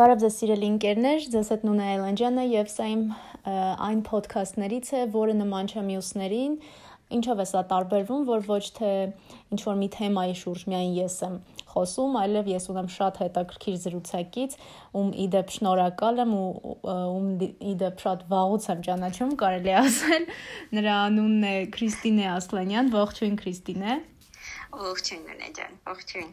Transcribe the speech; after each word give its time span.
Բարև 0.00 0.20
ձեզ 0.22 0.36
սիրելի 0.40 0.64
ընկերներ, 0.64 1.24
ձեզ 1.28 1.48
հետ 1.52 1.64
Նունե 1.66 1.86
Այլանդյանը 1.92 2.44
եւ 2.48 2.68
սա 2.72 2.84
իմ 2.88 3.00
այն 3.84 3.98
ոդքասթներից 4.06 4.88
է, 4.96 5.02
որը 5.12 5.34
նման 5.36 5.68
չէ 5.68 5.82
մյուսներին։ 5.90 6.54
Ինչով 7.18 7.42
է 7.44 7.46
սա 7.50 7.62
տարբերվում, 7.72 8.22
որ 8.30 8.46
ոչ 8.46 8.62
թե 8.78 8.92
ինչ 9.52 9.60
որ 9.66 9.76
մի 9.82 9.90
թեմայի 9.98 10.38
շուրջ 10.40 10.64
միայն 10.72 10.96
ես 11.02 11.18
եմ 11.28 11.36
խոսում, 11.74 12.16
այլև 12.22 12.48
ես 12.54 12.70
ունեմ 12.72 12.90
շատ 12.96 13.20
հետաքրքիր 13.26 13.76
զրուցակից, 13.84 14.56
ում 14.96 15.12
իդեպ 15.28 15.54
շնորհակալ 15.60 16.24
եմ 16.24 16.34
ու 16.40 16.48
ում 16.96 17.30
իդեպ 17.76 18.04
շատ 18.08 18.26
վաղուց 18.32 18.72
եմ 18.72 18.84
ճանաչում, 18.88 19.38
կարելի 19.44 19.78
ասել։ 19.84 20.28
Նրա 20.80 20.98
անունն 21.10 21.48
է 21.50 21.56
Քրիստինե 21.76 22.30
Ասլանյան, 22.40 22.94
ողջույն 22.96 23.40
Քրիստինե։ 23.44 24.02
Ողջույն 24.80 25.26
Նունե 25.28 25.56
ջան, 25.60 25.80
ողջույն 25.92 26.32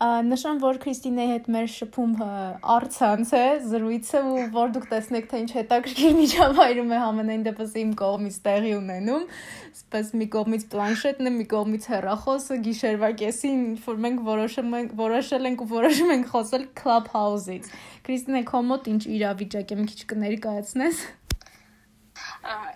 նշան, 0.00 0.60
որ 0.62 0.78
Քրիստինեի 0.80 1.28
հետ 1.30 1.48
մեր 1.52 1.66
շփում 1.74 2.12
արցանց 2.74 3.32
է 3.36 3.42
զրույցը 3.68 4.22
ու 4.30 4.46
որ 4.54 4.72
դուք 4.76 4.86
տեսնեք 4.92 5.28
թե 5.28 5.40
ինչ 5.42 5.50
հետաքրքիր 5.56 6.14
միջավայրում 6.20 6.94
է 6.96 7.00
համենայն 7.02 7.44
դեպս 7.50 7.74
իմ 7.82 7.92
կողմից 8.00 8.38
տեղի 8.48 8.72
ունենում, 8.78 9.26
սպես 9.80 10.14
մի 10.22 10.30
կողմից 10.36 10.66
պլանշետն 10.72 11.28
է, 11.28 11.34
մի 11.36 11.46
կողմից 11.52 11.90
հեռախոսը, 11.92 12.58
գիշերվա 12.64 13.12
կեսին, 13.20 13.62
որ 13.84 14.02
մենք 14.08 14.24
որոշում 14.30 14.74
ենք, 14.80 14.98
որոշել 15.04 15.52
ենք 15.52 15.64
ու 15.66 15.70
որոշում 15.76 16.16
ենք 16.16 16.32
խոսել 16.32 16.68
Clubhouse-ից։ 16.80 17.72
Քրիստինե, 18.08 18.44
քո 18.48 18.64
մոտ 18.72 18.92
ինչ 18.96 19.02
իրավիճակ 19.20 19.76
է, 19.76 19.80
մի 19.84 19.88
քիչ 19.92 20.02
կներկայացնես։ 20.16 21.06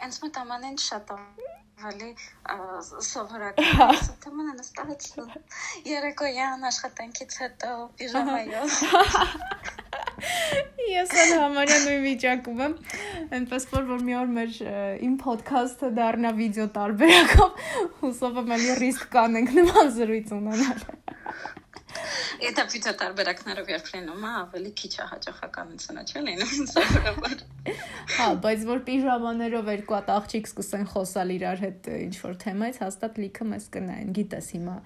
Անց 0.05 0.25
մոտ 0.27 0.43
աման 0.45 0.73
են 0.75 0.83
ավելի 1.85 2.11
սովորական 3.09 3.99
թեման 4.25 4.53
նստացնում 4.59 5.33
երեկոյան 5.91 6.69
աշխատանքից 6.71 7.39
հետո 7.45 7.73
պիժամայով 8.01 8.79
Ես 10.85 11.13
էլ 11.17 11.33
համարյա 11.41 11.77
նույն 11.85 12.03
վիճակում 12.05 12.61
եմ։ 12.65 12.75
Այնպես 13.39 13.67
որ 13.73 13.87
որ 13.89 14.03
մի 14.09 14.17
օր 14.21 14.33
մեր 14.35 14.59
իմ 15.07 15.15
ոդքասթը 15.25 15.91
դառնա 15.99 16.33
վիդեո 16.41 16.67
տարբերակով, 16.77 17.65
հուսով 18.03 18.41
եմ 18.43 18.53
ելի 18.59 18.77
ռիսկ 18.83 19.09
կանենք 19.15 19.55
նման 19.59 19.91
զրույց 19.99 20.35
ունենալ։ 20.39 20.85
Վիդեո 22.43 22.93
տարբերակներով 23.01 23.69
երբ 23.71 23.89
լինում 23.95 24.25
է, 24.27 24.31
ավելի 24.41 24.71
քիչ 24.81 24.93
է 24.95 25.05
հաջողականությունը, 25.11 26.03
չէ՞ 26.11 26.23
լինում 26.27 26.67
սովորաբար։ 26.73 27.37
Հա, 28.15 28.27
բայց 28.45 28.65
որ 28.71 28.81
պիժամաներով 28.89 29.71
երկու 29.75 29.97
հատ 29.99 30.11
աղջիկ 30.15 30.51
սկսեն 30.51 30.87
խոսալ 30.95 31.35
իրար 31.35 31.63
հետ 31.65 31.91
ինչ 31.95 32.15
որ 32.25 32.35
թեմայից, 32.45 32.81
հաստատ 32.85 33.21
լիքը 33.25 33.49
մեզ 33.55 33.69
կնայեն։ 33.77 34.11
Գիտես 34.19 34.51
հիմա 34.57 34.77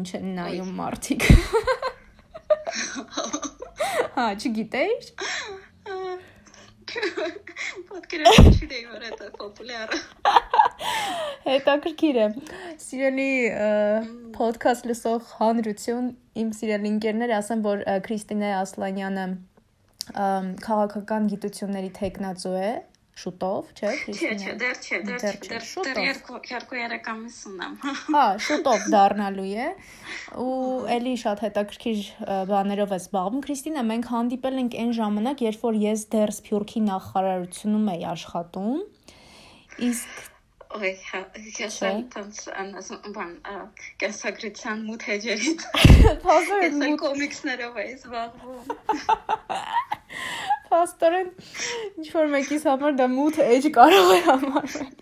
ինչ 0.00 0.08
են 0.18 0.26
նայում 0.40 0.72
մարդիկ։ 0.82 1.22
Հա, 4.16 4.26
չգիտեիր։ 4.40 5.10
Պատկերացրու 7.86 8.54
չդեի 8.56 8.84
որ 8.90 9.06
դա 9.20 9.30
պոպուլյար 9.36 9.96
է։ 9.96 10.65
Հետաքրքիր 11.46 12.16
է։ 12.18 12.26
Սիրելի 12.82 13.30
ոդքասթ 14.36 14.88
լսող 14.90 15.30
հանրություն, 15.38 16.08
իմ 16.42 16.50
սիրելի 16.58 16.90
ընկերներ, 16.96 17.32
ասեմ, 17.36 17.62
որ 17.66 17.84
Քրիստինե 18.06 18.50
Ասլանյանը 18.56 19.26
քաղաքական 20.66 21.30
գիտությունների 21.32 21.90
տեխնացու 22.00 22.54
է 22.60 22.70
շուտով, 23.16 23.68
չէ՞, 23.72 23.92
Քրիստինե։ 24.02 24.34
Չէ, 24.36 24.36
չէ, 24.36 24.54
դեռ 24.60 24.80
չէ, 24.82 24.98
դեռ 25.06 25.22
դեռ 25.22 25.38
դեռ 25.46 26.18
2-3 26.26 27.08
ամիս 27.12 27.38
ունեմ։ 27.50 27.76
Հա, 28.12 28.24
շուտով 28.46 28.84
դառնալու 28.92 29.46
է։ 29.62 29.68
Ու 30.42 30.58
ելի 30.92 31.14
շատ 31.22 31.44
հետաքրքիր 31.46 32.02
բաներով 32.52 32.92
է 32.92 33.00
զբաղվում։ 33.00 33.42
Քրիստինա, 33.46 33.86
մենք 33.94 34.10
հանդիպել 34.12 34.60
ենք 34.66 34.78
այն 34.84 34.92
ժամանակ, 35.00 35.44
երբ 35.46 35.64
որ 35.64 35.80
ես 35.86 36.06
դեռ 36.12 36.34
Սփյուռքի 36.36 36.84
նախարարությունում 36.90 37.92
էի 37.96 38.06
աշխատում։ 38.12 38.80
Իսկ 39.86 40.35
Հա, 40.76 41.20
ես 41.62 41.76
այնտենց 41.88 42.40
անասում 42.62 43.12
բան 43.16 43.32
կենսագրության 44.02 44.82
մութ 44.88 45.06
հեջերից։ 45.10 45.64
Փաստորեն 46.24 46.76
մութ 46.82 46.98
կոմիքսներով 47.02 47.78
էի 47.82 47.94
զբաղվում։ 47.96 48.62
Փաստորեն 50.70 51.30
ինչ 52.02 52.08
որ 52.16 52.32
մեկիս 52.34 52.66
համար 52.72 52.98
դա 53.00 53.06
մութ 53.14 53.40
էջ 53.46 53.70
կարող 53.78 54.12
է 54.16 54.20
համարվել։ 54.26 54.94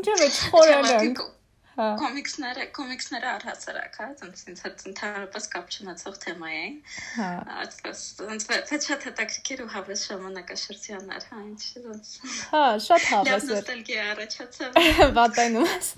Ինչով 0.00 0.26
է 0.26 0.28
չխորելանք։ 0.32 1.22
Հա։ 1.22 1.41
Կոմիքսները, 1.76 2.64
կոմիքսները 2.76 3.28
առհասարակ, 3.32 3.94
հա, 4.02 4.08
ցենց 4.20 4.42
ինձ 4.52 4.62
հետ 4.66 4.84
ընդհանրապես 4.90 5.48
կապ 5.54 5.72
չունեցող 5.72 6.18
թեմա 6.24 6.50
էին։ 6.52 6.76
Հա։ 7.16 7.30
Այսպես, 7.62 8.04
ոնց 8.28 8.46
որ 8.52 8.84
շատ 8.88 9.08
հետաքրքիր 9.08 9.64
ու 9.64 9.70
հավես 9.76 10.04
ժամանակաշրջաններ, 10.12 11.28
հա, 11.32 11.42
ինչ 11.48 11.62
ոնց։ 11.88 12.14
Հա, 12.52 12.64
շատ 12.88 13.10
հավես 13.12 13.32
էր։ 13.32 13.52
Նոստալգիա 13.56 14.08
առաջացավ։ 14.12 14.80
Վատենում 15.20 15.70
ես։ 15.72 15.94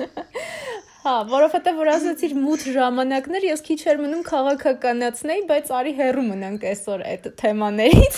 Հա, 1.04 1.12
որովհետեւ 1.28 1.74
որ 1.76 1.88
ասացիր 1.92 2.30
մութ 2.40 2.62
ժամանակներ, 2.72 3.44
ես 3.50 3.62
քիչ 3.66 3.76
էր 3.92 3.98
մնում 4.00 4.22
քաղաքականացնեի, 4.24 5.42
բայց 5.50 5.72
արի 5.78 5.92
հերու 5.98 6.24
մնանք 6.30 6.64
այսօր 6.70 7.04
այդ 7.10 7.28
թեմաներից։ 7.42 8.16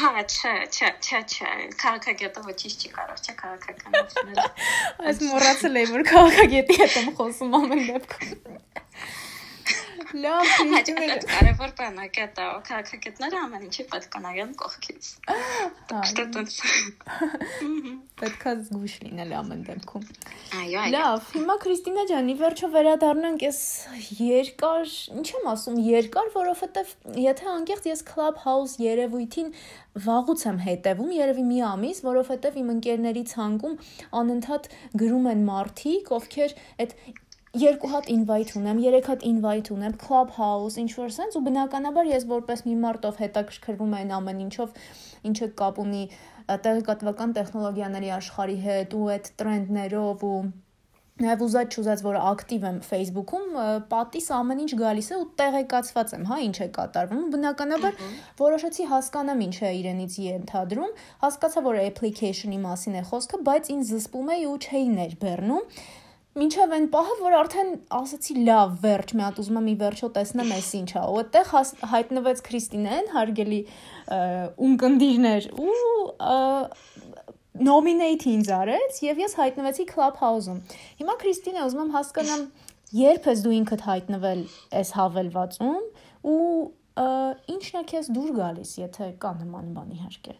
Հա, 0.00 0.10
չէ, 0.24 0.54
չէ, 0.66 0.90
չէ, 0.98 1.20
չէ։ 1.30 1.52
Քաղաքագետը 1.84 2.42
ոչինչ 2.48 2.74
չի 2.74 2.90
կարող, 2.96 3.22
չէ, 3.22 3.36
քաղաքականացնել։ 3.44 4.42
Այս 5.12 5.22
մոռացել 5.28 5.80
եմ, 5.84 5.94
որ 5.94 6.06
քաղաքագետի 6.10 6.80
հետ 6.82 6.98
եմ 7.04 7.14
խոսում 7.22 7.56
ամեն 7.60 7.86
դեպքում։ 7.92 8.58
Լավ, 10.16 10.46
իհարկե 10.64 11.16
կարևոր 11.28 11.72
բան 11.76 11.98
է 12.00 12.24
դա, 12.36 12.44
քաղաքագետները 12.64 13.40
ամեն 13.44 13.64
ինչի 13.66 13.84
պետք 13.90 14.14
է 14.16 14.20
նայեն 14.24 14.54
կողքից։ 14.62 15.08
Պետքա 18.22 18.54
զգուշ 18.62 18.94
լինել 19.04 19.34
ամեն 19.40 19.60
դեպքում։ 19.66 20.06
Այո, 20.60 20.78
այո։ 20.84 20.92
Լավ, 20.94 21.28
հիմա 21.34 21.56
Քրիստինա 21.64 22.06
ջան, 22.08 22.30
ի 22.32 22.36
վերջո 22.40 22.70
վերադառնանք 22.78 23.44
այս 23.50 23.60
երկար, 24.22 24.96
ինչ 25.18 25.28
եմ 25.36 25.50
ասում, 25.52 25.78
երկար, 25.88 26.32
որովհետև 26.38 26.96
եթե 27.28 27.52
անկեղծ 27.52 27.92
ես 27.92 28.04
Clubhouse 28.08 28.80
երևույթին 28.80 29.54
վաղուց 30.08 30.48
եմ 30.48 30.58
հետևում, 30.64 31.14
երևի 31.18 31.46
մի 31.52 31.62
ամիս, 31.68 32.02
որովհետև 32.08 32.58
իմ 32.64 32.74
ընկերների 32.78 33.24
ցանկում 33.28 33.78
անընդհատ 34.22 34.68
գրում 35.04 35.32
են 35.36 35.48
մարդիկ, 35.48 36.12
ովքեր 36.18 36.54
այդ 36.84 36.94
երկու 37.56 37.90
հատ 37.94 38.08
invite 38.12 38.54
ունեմ, 38.60 38.80
երեք 38.84 39.10
հատ 39.12 39.24
invite 39.24 39.72
ունեմ, 39.72 39.96
Clubhouse, 40.02 40.76
ինչ 40.80 40.92
որ 40.98 41.12
sense 41.14 41.38
ու 41.38 41.44
բնականաբար 41.48 42.12
ես 42.12 42.28
որպես 42.28 42.64
մի 42.68 42.76
մարդով 42.84 43.20
հետաքրքրվում 43.24 43.98
եմ 44.02 44.14
ամեն 44.18 44.44
ինչով, 44.48 44.78
ինչը 45.32 45.50
կապ 45.62 45.82
ունի 45.84 46.04
տեղեկատվական 46.68 47.36
տեխնոլոգիաների 47.40 48.14
աշխարհի 48.20 48.58
հետ 48.68 48.96
ու 48.98 49.12
այդ 49.16 49.30
տրենդներով 49.40 50.26
ու 50.28 50.38
Նաև 51.18 51.40
ուզած 51.42 51.74
չուզած 51.74 52.02
որ 52.06 52.16
ակտիվ 52.22 52.64
եմ 52.68 52.76
Facebook-ում, 52.86 53.54
պատիս 53.90 54.28
ամեն 54.36 54.60
ինչ 54.62 54.68
գալիս 54.78 55.08
է 55.10 55.16
ու 55.18 55.24
տեղեկացված 55.40 56.12
եմ, 56.14 56.26
հա, 56.30 56.36
ինչ 56.46 56.58
է 56.62 56.68
կատարվում։ 56.76 57.24
Բնականաբար 57.32 58.04
որոշեցի 58.38 58.86
հասկանամ 58.92 59.42
ինչ 59.48 59.56
է 59.58 59.72
իրենից 59.80 60.18
ենթադրում, 60.28 60.92
հասկացա 61.26 61.64
որ 61.66 61.80
application-ի 61.88 62.60
մասին 62.68 63.00
է 63.00 63.02
խոսքը, 63.10 63.40
բայց 63.50 63.72
ինձ 63.74 63.90
զսպում 63.98 64.30
է 64.30 64.38
ու 64.46 64.58
չէի 64.62 64.86
ներբեռնում 64.94 65.66
Մինչև 66.36 66.72
այն 66.76 66.86
պահը, 66.92 67.14
որ 67.24 67.34
արդեն 67.38 67.70
ասացի 67.98 68.34
լավ, 68.46 68.74
վերջ, 68.82 69.12
մի 69.16 69.24
հատ 69.24 69.38
ուզում 69.42 69.58
եմ 69.58 69.64
մի 69.68 69.74
վերջո 69.80 70.08
տեսնեմ 70.18 70.50
էս 70.58 70.68
ինչ 70.78 70.90
է։ 70.92 71.02
Ու 71.08 71.16
այդտեղ 71.22 71.52
հայտնվեց 71.92 72.42
Քրիստինեն, 72.48 73.08
հարգելի 73.14 73.60
ունկնդիրներ 74.68 75.48
ու 75.58 75.72
nominate 77.58 78.28
ինձ 78.30 78.50
արեց 78.54 79.00
եւ 79.02 79.22
ես 79.24 79.36
հայտնվեցի 79.38 79.86
Clubhouse-ում։ 79.90 80.58
Հիմա 81.00 81.14
Քրիստինա 81.22 81.64
ուզում 81.66 81.82
եմ 81.82 81.94
հասկանամ, 81.96 82.44
երբ 82.98 83.30
ես 83.32 83.42
դու 83.46 83.54
ինքդ 83.58 83.86
հայտնվել 83.88 84.44
այս 84.78 84.92
հավելվածում 84.98 85.88
ու 86.28 86.42
ինչն 87.56 87.80
է 87.80 87.84
քեզ 87.94 88.12
դուր 88.14 88.30
գալիս, 88.38 88.76
եթե 88.84 89.10
կա 89.22 89.34
նման 89.42 89.74
բան 89.74 89.96
իհարկե։ 89.98 90.38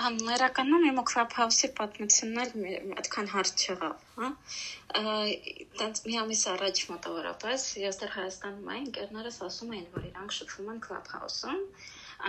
Ներականում 0.00 0.84
իմ 0.88 0.98
Clubhouse-ի 1.08 1.68
պատմությունն 1.78 2.38
էլ 2.42 2.92
այդքան 3.00 3.26
հարց 3.32 3.64
չեղավ, 3.64 4.04
հա։ 4.20 4.28
Տենց 5.80 6.02
մի 6.06 6.18
ամիս 6.20 6.44
առաջ 6.52 6.80
մոտավորապես 6.90 7.64
ես 7.82 8.00
դեռ 8.00 8.12
Հայաստանում 8.16 8.70
էի, 8.74 8.82
ընկերներս 8.86 9.40
ասում 9.46 9.74
էին, 9.76 9.88
որ 9.96 10.06
իրանք 10.10 10.36
շփվում 10.36 10.70
են 10.74 10.80
Clubhouse-ում, 10.86 11.64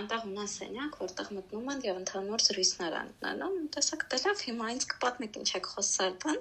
անտեղ 0.02 0.26
ունեն 0.28 0.50
սենյակ, 0.52 0.98
որտեղ 1.02 1.30
մտնում 1.36 1.70
են 1.72 1.82
եւ 1.88 2.00
ընդհանուր 2.02 2.44
զրույցներ 2.48 2.96
անցնելուն։ 3.00 3.56
Տեսակ 3.76 4.06
դեռ 4.12 4.42
հիմա 4.46 4.70
ինձ 4.76 4.88
կպատմեք 4.92 5.38
ինչ 5.42 5.48
եք 5.60 5.70
խոսել, 5.72 6.16
բան, 6.24 6.40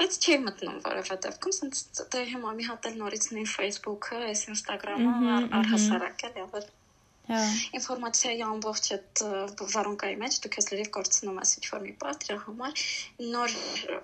բայց 0.00 0.18
չի 0.24 0.38
մտնում, 0.48 0.80
որովհետեւ 0.88 1.38
կոմ 1.46 1.56
սենց 1.58 1.84
դե 2.16 2.24
հիմա 2.32 2.56
մի 2.60 2.68
հատ 2.72 2.90
էլ 2.92 2.98
նորից 3.04 3.30
նույն 3.36 3.52
Facebook-ը, 3.56 4.20
այս 4.32 4.44
Instagram-ը 4.56 5.40
առհասարակ 5.62 6.28
էլ 6.30 6.38
Հա։ 6.38 6.77
Ինֆորմացիայի 7.28 8.42
ամբողջ 8.48 8.90
այդ 8.96 9.22
վարունկայի 9.74 10.16
մեջ 10.22 10.36
դու 10.44 10.50
քեզ 10.54 10.68
լրիվ 10.72 10.90
կորցնում 10.96 11.40
ես 11.42 11.54
ինչ-որ 11.60 11.82
մի 11.84 11.94
բան, 12.02 12.20
դրա 12.24 12.36
համար 12.44 12.84
նոր 13.34 13.56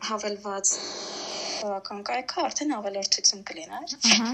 հավելված 0.08 0.72
բավական 1.64 2.02
կայքը 2.10 2.42
արդեն 2.48 2.74
ավելորդություն 2.78 3.44
կլիներ։ 3.50 3.94
Ահա։ 4.14 4.32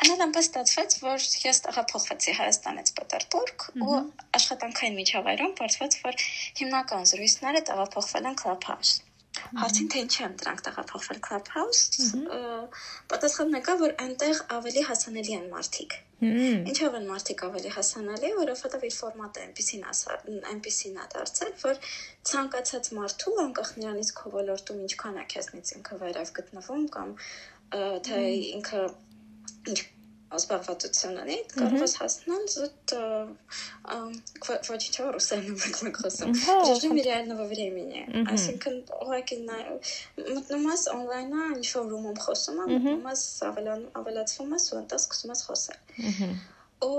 Անալամբը 0.00 0.40
ստացվեց, 0.40 0.94
որ 1.04 1.24
ես 1.44 1.58
տեղափոխվեցի 1.66 2.34
Հայաստանից 2.38 2.92
Պետերբուրգ 2.98 3.64
ու 3.84 3.98
աշխատանքային 4.38 4.96
միջավայրում 5.00 5.52
բարձվեց, 5.60 5.96
որ 6.06 6.24
հիմնական 6.60 7.08
զրույցները 7.12 7.62
տեղափոխվել 7.70 8.30
են 8.30 8.38
Clubhouse։ 8.40 8.94
Հարցին 9.60 9.88
թե 9.92 10.00
ինչի 10.04 10.22
են 10.26 10.34
դրանք 10.40 10.62
տեղափոխվել 10.66 11.20
Clubhouse, 11.26 11.80
պատասխանն 13.12 13.56
եկա, 13.58 13.74
որ 13.80 13.94
այնտեղ 14.04 14.40
ավելի 14.56 14.84
հասանելի 14.90 15.36
են 15.36 15.46
մարդիկ։ 15.54 15.96
Ինչով 16.20 16.96
են 17.00 17.06
մարդիկ 17.10 17.44
ավելի 17.48 17.70
հասանելի, 17.76 18.32
որովհետև 18.40 18.82
իր 18.90 18.96
ֆորմատը 19.00 19.44
այնպեսին 19.46 19.86
այնպեսին 20.50 20.98
է 21.00 21.06
դարձել, 21.14 21.54
որ 21.62 21.80
ցանկացած 22.30 22.90
մարդու 22.98 23.36
անկախ 23.44 23.70
նրանից 23.80 24.12
քո 24.20 24.34
ոլորտում 24.36 24.82
ինչքան 24.88 25.16
է 25.20 25.24
քեզնից 25.34 25.72
ինքը 25.80 26.00
վերև 26.04 26.34
գտնվում 26.40 26.84
կամ 26.98 27.16
թե 28.10 28.20
ինքը 28.60 28.84
ինչ 29.70 29.80
զբաղվածություն 30.35 31.19
ունի, 31.21 31.35
կարող 31.53 31.83
ես 31.83 31.93
հասնել 31.99 32.45
զուտ 32.53 32.93
ոչինչ 34.69 34.95
ռուսերեն 35.15 35.59
մեկ 35.87 35.99
խոսում։ 36.01 36.33
Ռեժիմի 36.69 37.05
реального 37.07 37.45
времени։ 37.51 38.01
Այսինքն 38.33 38.79
ուղղակի 38.97 39.37
մտնում 39.45 40.65
ես 40.71 40.87
on-line-ը, 40.95 41.45
ինչ 41.59 41.69
որ 41.77 41.87
ռումում 41.93 42.19
խոսում 42.25 42.59
ես, 42.63 42.73
մտնում 42.73 43.07
ես 43.11 43.23
ավելացվում 44.01 44.57
ես 44.57 44.67
ու 44.73 44.79
ընտես 44.81 45.07
սկսում 45.07 45.35
ես 45.35 45.45
խոսել։ 45.49 46.35
Ու 46.85 46.95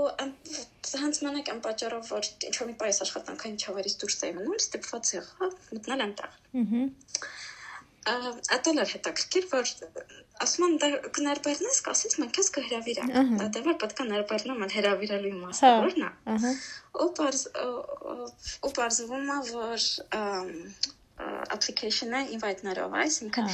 հենց 1.03 1.19
մենակ 1.27 1.51
այն 1.53 1.59
պատճառով, 1.67 2.07
որ 2.15 2.31
ինչ 2.47 2.55
որ 2.57 2.71
մի 2.71 2.77
պայս 2.81 3.01
աշխատանքային 3.05 3.59
չավերից 3.61 3.97
դուրս 4.01 4.17
էի 4.27 4.33
մնում, 4.39 4.57
ստիպված 4.63 5.11
եղա 5.17 5.51
մտնել 5.77 6.03
այնտեղ։ 6.07 6.39
Ահա 6.63 7.50
ատել 8.02 8.78
էր 8.82 8.92
հետաքրքիր, 8.92 9.44
որ 9.52 9.68
ասում 10.42 10.64
են 10.66 10.72
դեռ 10.82 10.96
կներբերնես, 11.18 11.78
կասից 11.86 12.16
մենք 12.22 12.32
քեզ 12.38 12.48
կհրավիրենք։ 12.56 13.18
Դա 13.42 13.46
դեռ 13.56 13.68
պետք 13.82 14.02
է 14.02 14.06
ներբերնում 14.08 14.64
են 14.66 14.74
հրավիրելու 14.76 15.30
իմաստը, 15.32 15.70
որն 15.86 16.02
է։ 16.02 16.10
Ահա։ 16.34 16.52
Ու 17.02 17.10
բարձ 17.20 17.44
ու 18.66 18.72
բարձվում 18.78 19.30
է, 19.36 19.38
որ 19.52 19.86
application-ը 21.56 22.20
invite-ներով, 22.36 22.94
այսինքն 23.02 23.48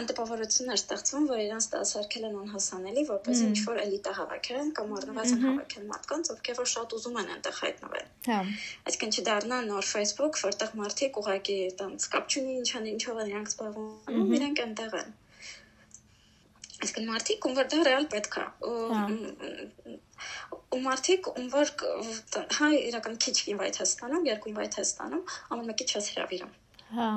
անտպավորություններ 0.00 0.78
ստեղծվում, 0.80 1.24
որ 1.32 1.42
իրանց 1.46 1.66
դասարկել 1.74 2.24
են 2.28 2.36
անհասանելի, 2.42 3.02
որպես 3.10 3.42
ինչ 3.46 3.58
որ 3.66 3.80
էլիտա 3.86 4.12
հավաքեն 4.20 4.72
կամ 4.78 4.94
առնվազն 5.00 5.36
Մհմ։ 5.36 5.46
հավաքեն 5.46 5.86
մարդկանց, 5.92 6.30
ովքեր 6.36 6.56
որ 6.62 6.68
շատ 6.76 6.96
ուզում 6.96 7.20
են 7.22 7.30
այնտեղ 7.36 7.60
հայտնվել։ 7.66 8.06
Հա։ 8.30 8.40
Այսինքն 8.86 9.14
չդառնա 9.16 9.58
նոր 9.70 9.86
Facebook, 9.96 10.40
որտեղ 10.46 10.70
մարդիկ 10.82 11.20
ուղղակի 11.22 11.58
տենց 11.80 12.08
կապ 12.16 12.24
չունի 12.36 12.52
ինչ 12.60 12.68
են, 12.80 12.90
ինչով 12.96 13.22
են 13.24 13.30
իրանք 13.36 13.48
զբաղվում, 13.56 14.34
իրենք 14.36 14.64
այնտեղ 14.66 14.98
են։ 15.02 15.14
Այսինքն 16.76 17.06
մարդիկ, 17.08 17.46
ում 17.48 17.54
որ 17.56 17.68
դա 17.72 17.78
ռեալ 17.88 18.06
պետք 18.12 18.34
է։ 18.36 18.44
ու- 18.68 18.90
Հա։ 18.92 19.04
ու 20.76 20.80
մարդիկ, 20.84 21.28
ում 21.40 21.46
որ 21.52 21.70
հա 22.58 22.68
իրական 22.76 23.16
քիչ 23.24 23.36
invite 23.52 23.80
է 23.80 23.86
ստանում, 23.86 24.26
երկու 24.28 24.50
invite 24.52 24.76
է 24.76 24.84
ստանում, 24.86 25.22
ամեն 25.56 25.68
մեկի 25.70 25.84
չես 25.92 26.06
հրավիրում։ 26.16 26.52
Հա։ 26.94 27.10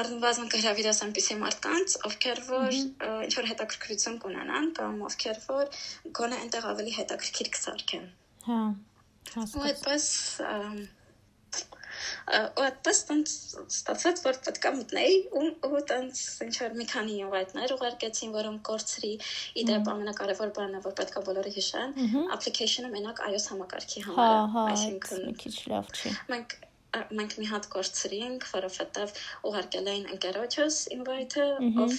Առնվազն 0.00 0.48
կհրավիրես 0.52 1.00
այնպիսի 1.04 1.36
մարդկանց, 1.42 1.94
ովքեր 2.08 2.40
որ 2.48 2.74
ինչ 2.78 3.34
որ 3.38 3.48
հետաքրքրություն 3.50 4.18
կունենան 4.24 4.66
կամ 4.78 4.98
ովքեր 5.08 5.40
որ 5.44 5.78
գոնե 6.18 6.40
այնտեղ 6.44 6.66
ավելի 6.72 6.96
հետաքրքիր 6.98 7.52
կսարքեն։ 7.54 8.10
Հա։ 8.48 8.60
Ու 9.44 9.64
այդպես 9.70 10.08
ու 12.24 12.64
այդպես 12.64 13.00
տենց 13.08 13.32
ստացվեց, 13.62 14.20
որ 14.24 14.38
պետքա 14.46 14.70
մտնեի 14.78 15.16
ու 15.40 15.44
ու 15.68 15.82
տենց 15.90 16.22
ինչ 16.46 16.54
որ 16.64 16.76
մի 16.80 16.86
քանի 16.90 17.16
invite-ներ 17.26 17.74
ուղարկեցին, 17.76 18.34
որոնք 18.34 18.62
կորցրի։ 18.68 19.12
Իդեպ 19.62 19.90
ամենակարևոր 19.94 20.52
բանը, 20.58 20.82
որ 20.88 20.96
պետքա 21.00 21.24
բոլորը 21.28 21.54
հիշեն, 21.58 21.96
application-ը 22.36 22.92
մենակ 22.96 23.24
iOS 23.30 23.48
համակարգի 23.52 24.04
Հա, 24.08 24.14
համար 24.14 24.34
է։ 24.34 24.52
հա, 24.56 24.66
Այսինքն 24.74 25.26
մի 25.28 25.34
քիչ 25.44 25.56
լավ 25.74 25.92
չի։ 25.94 26.14
մենք 26.34 26.56
մենք 27.18 27.36
մի 27.40 27.46
հատ 27.50 27.68
կորցրինք, 27.74 28.48
որովհետև 28.54 29.20
ուղարկել 29.50 29.92
էին 29.94 30.08
ընկերոջս 30.14 30.80
invite-ը, 30.96 31.46
ով 31.84 31.94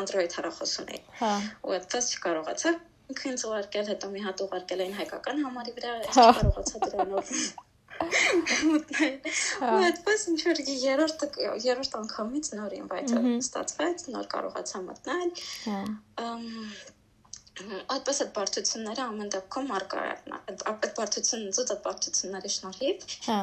Android 0.00 0.34
հեռախոս 0.38 0.72
ունի։ 0.84 0.98
Հա։ 1.20 1.34
Ու 1.64 1.76
այդպես 1.78 2.10
չկարողացա 2.14 2.72
ինքը 3.12 3.28
ինձ 3.30 3.44
ուղարկել, 3.48 3.86
հետո 3.92 4.10
մի 4.14 4.24
հատ 4.24 4.42
ուղարկել 4.44 4.82
էին 4.84 4.98
հայկական 4.98 5.40
համարի 5.44 5.76
վրա, 5.78 5.94
Հա։ 6.16 6.26
չկարողացա 6.32 6.82
դրանով 6.84 7.32
մտնել։ 8.74 9.14
Հա։ 9.60 9.70
Ու 9.70 9.84
այդպես 9.88 10.26
ինչ 10.32 10.40
որ 10.48 10.60
երրորդ 10.84 11.24
երրորդ 11.64 11.96
անգամից 12.00 12.50
նոր 12.58 12.76
invite-ը 12.80 13.22
ստացվեց, 13.38 14.06
նոր 14.14 14.28
կարողացա 14.34 14.82
մտնել։ 14.88 15.34
Հա 15.64 15.80
այդպես 17.54 18.20
այդ 18.24 18.30
բարդությունները 18.34 19.02
ամեն 19.04 19.28
դեպքում 19.34 19.68
առկա 19.78 20.04
են 20.10 20.36
այդ 20.70 20.86
բարդությունն 20.98 21.52
ծուծ 21.54 21.72
այդ 21.74 21.82
բարդությունների 21.84 22.50
շնորհիվ 22.54 23.04
հա։ 23.26 23.36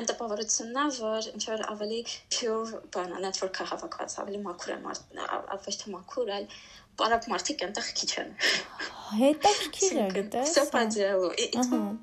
այն 0.00 0.08
տպավորությունն 0.10 0.78
է 0.80 0.86
որ 0.96 1.28
ինչ 1.30 1.42
որ 1.50 1.64
ավելի 1.74 2.00
pure 2.36 2.80
բանա 2.96 3.20
network-ը 3.26 3.66
հավաքված 3.72 4.16
ավելի 4.24 4.40
մաքուր 4.46 4.72
է 4.74 4.78
ոչ 4.86 5.76
թե 5.82 5.92
մաքուր 5.96 6.32
այլ 6.38 6.46
բարակ 7.00 7.28
մարդիկ 7.34 7.66
այնտեղ 7.68 7.90
քիչ 8.00 8.10
են 8.24 8.32
հետաքրքիր 9.20 10.00
է 10.00 10.08
գիտես 10.16 10.54
սա 10.56 10.64
հա։ 10.64 10.72
պատճառը 10.78 11.98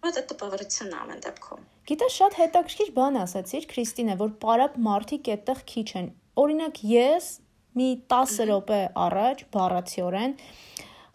Բայց 0.00 0.16
այդ 0.16 0.28
տպավորությունն 0.30 0.92
ամեն 0.96 1.18
դեպքում։ 1.26 1.64
Գիտես, 1.90 2.14
շատ 2.20 2.36
հետաքրքիր 2.40 2.92
բան 2.96 3.18
ասացիր, 3.20 3.64
Քրիստինե, 3.72 4.14
որ 4.20 4.30
պարապ 4.44 4.78
մարդիկ 4.86 5.28
այդտեղ 5.34 5.60
քիչ 5.72 5.88
են։ 6.00 6.06
Օրինակ 6.40 6.80
ես 6.88 7.26
մի 7.80 7.88
10 8.14 8.38
րոպե 8.48 8.78
առաջ 9.04 9.42
բառացիորեն 9.56 10.32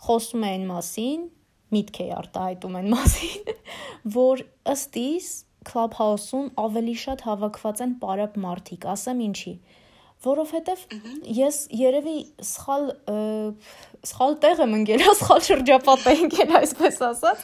խոսում 0.05 0.43
եմ 0.45 0.51
այն 0.51 0.67
մասին, 0.71 1.23
միտք 1.75 2.01
է 2.03 2.07
արտահայտում 2.19 2.77
այն 2.79 2.91
մասին, 2.93 3.55
որ 4.19 4.45
ըստ 4.75 4.99
իս 5.05 5.31
Clubhouse-ում 5.65 6.51
ավելի 6.61 6.93
շատ 7.01 7.25
հավաքված 7.25 7.81
են 7.85 7.95
պարապ 8.03 8.35
մարդիկ, 8.43 8.85
ասեմ 8.95 9.23
ինչի 9.29 9.55
որովհետև 10.25 10.83
ես 11.37 11.57
երևի 11.75 12.17
սխալ 12.49 12.85
սխալ 14.05 14.37
տեղ 14.45 14.61
եմ 14.65 14.77
ընկել, 14.79 15.03
սխալ 15.21 15.43
շրջապատ 15.49 16.07
եմ 16.11 16.23
ընկել, 16.27 16.53
այսպես 16.61 17.01
ասած։ 17.09 17.43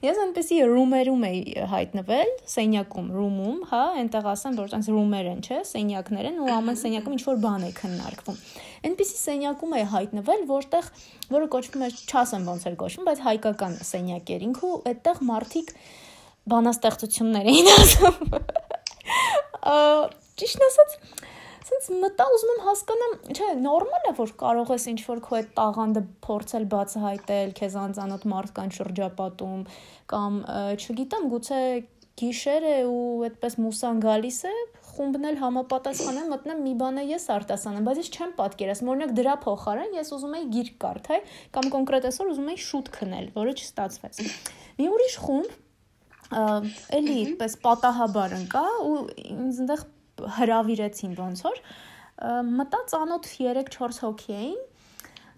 Ես 0.00 0.16
այնպեսի 0.16 0.58
ռումերում 0.64 1.24
էի 1.28 1.40
հայտնվել, 1.68 2.30
սենյակում, 2.48 3.08
ռումում, 3.12 3.56
հա, 3.68 3.80
այնտեղ 4.00 4.28
ասեմ, 4.30 4.54
որ 4.56 4.76
այնց 4.78 4.86
ռումեր 4.94 5.26
են, 5.28 5.42
չէ, 5.44 5.58
սենյակներ 5.70 6.28
են 6.30 6.38
ու 6.40 6.48
ամեն 6.54 6.78
սենյակում 6.80 7.16
ինչ 7.16 7.24
որ 7.26 7.40
բան 7.42 7.66
է 7.66 7.72
քննարկվում։ 7.76 8.38
Այնպեսի 8.88 9.18
սենյակում 9.20 9.74
էի 9.76 9.84
հայտնվել, 9.92 10.46
որտեղ 10.48 10.88
որը 11.36 11.50
կոչվում 11.52 11.84
է, 11.84 11.90
չասեմ 12.08 12.48
ոնց 12.48 12.64
էր 12.70 12.78
կոչվում, 12.80 13.10
բայց 13.10 13.20
հայկական 13.28 13.76
սենյակ 13.90 14.32
էր 14.40 14.46
ինքը, 14.48 14.72
այդտեղ 14.88 15.20
մարդիկ 15.30 15.74
բանաստեղծություններ 16.54 17.52
էին 17.52 17.70
ասում։ 17.76 18.16
Ա, 19.60 19.76
Ճիշտ 20.40 20.62
ասած, 20.64 20.92
Սենց 21.60 21.88
մտա 22.00 22.26
ուզում 22.34 22.50
եմ 22.54 22.60
հասկանամ, 22.64 23.14
չէ, 23.34 23.48
նորմալ 23.60 24.06
է 24.08 24.12
որ 24.16 24.32
կարող 24.40 24.70
ես 24.74 24.84
ինչ 24.90 25.00
որ 25.10 25.22
քո 25.26 25.36
այդ 25.38 25.48
տաղանդը 25.58 26.02
փորձել 26.24 26.66
բացահայտել, 26.74 27.54
քեզ 27.60 27.76
անծանոթ 27.84 28.26
մարդկանց 28.32 28.78
շրջապատում 28.80 29.64
կամ 30.12 30.38
չգիտեմ, 30.80 31.26
գուցե 31.34 31.60
գիշեր 32.20 32.66
է 32.68 32.74
ու 32.90 33.04
այդպես 33.28 33.54
մուսան 33.64 34.00
գալիս 34.04 34.38
է, 34.50 34.54
խումբն 34.90 35.28
էլ 35.30 35.38
համապատասխան 35.40 36.18
է, 36.20 36.24
մտնեմ 36.32 36.58
մի 36.66 36.72
բան 36.80 37.00
է 37.00 37.04
ես 37.10 37.24
արտասանեմ, 37.36 37.86
բայց 37.86 38.00
ես 38.00 38.10
չեմ 38.10 38.34
պատկերացնում, 38.40 38.90
օրինակ 38.94 39.14
դրա 39.20 39.36
փոխարեն 39.44 39.96
ես 39.96 40.12
ուզում 40.16 40.34
եի 40.36 40.48
գիրք 40.56 40.76
կարդալ 40.84 41.24
կամ 41.56 41.70
կոնկրետ 41.76 42.08
այսօր 42.10 42.32
ուզում 42.34 42.50
եի 42.50 42.60
շուտ 42.66 42.90
քնել, 42.98 43.30
որը 43.38 43.54
չստացվեց։ 43.60 44.20
Մի 44.80 44.90
ուրիշ 44.90 45.16
խումբ 45.24 45.56
էլի 47.00 47.16
այդպես 47.20 47.56
պատահաբար 47.64 48.36
ընկա 48.40 48.66
ու 48.90 48.98
ինձ 49.30 49.62
այնտեղ 49.64 49.86
հրավիրեցին 50.38 51.14
ոնց 51.20 51.44
որ 51.46 51.62
մտա 52.60 52.80
ծանոթ 52.92 53.28
3-4 53.32 54.00
հոգի 54.04 54.36
էին 54.40 54.60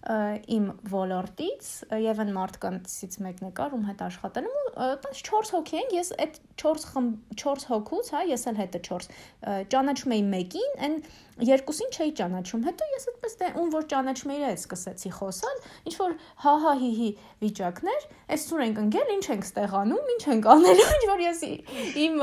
իմ 0.03 0.65
ոլորտից 0.91 1.67
եւ 2.03 2.21
այն 2.23 2.31
մարդկանցից 2.35 3.13
մեկն 3.23 3.47
է 3.47 3.51
կար 3.55 3.75
ում 3.77 3.83
հետ 3.87 4.01
աշխատել 4.03 4.47
եմ 4.49 4.63
այդպես 4.83 5.21
4 5.29 5.51
հոգի 5.55 5.77
են 5.79 5.93
ես 5.95 6.09
այդ 6.25 6.39
4 6.63 6.87
խմբ 6.91 7.37
4 7.43 7.67
հոգուց 7.71 8.09
հա 8.11 8.23
ես 8.33 8.43
էլ 8.51 8.59
հետը 8.59 8.81
4 8.87 9.07
ը, 9.07 9.55
ճանաչում 9.71 10.15
էի 10.17 10.25
մեկին 10.33 10.73
այն 10.87 10.97
երկուսին 11.43 11.93
չէի 11.93 12.11
ճանաչում 12.19 12.65
հետո 12.67 12.87
ես 12.93 13.05
այդպես 13.13 13.37
դե 13.39 13.47
ում 13.57 13.69
որ 13.73 13.85
ճանաչում 13.93 14.33
էի 14.33 14.43
այդ 14.49 14.59
սկսեցի 14.63 15.11
խոսալ 15.17 15.55
ինչ 15.89 15.95
որ 15.97 16.11
հա 16.43 16.53
հա 16.63 16.73
հի 16.83 16.91
հի 16.99 17.07
վիճակներ 17.43 18.05
այսօր 18.33 18.63
ենք 18.67 18.81
ընկել 18.83 19.13
ինչ 19.13 19.25
ենք 19.33 19.47
ստեղանում 19.49 20.11
ինչ 20.13 20.21
ենք 20.33 20.49
անելու 20.53 20.89
ինչ 20.93 21.07
որ 21.09 21.23
ես 21.23 21.41
իմ 22.03 22.21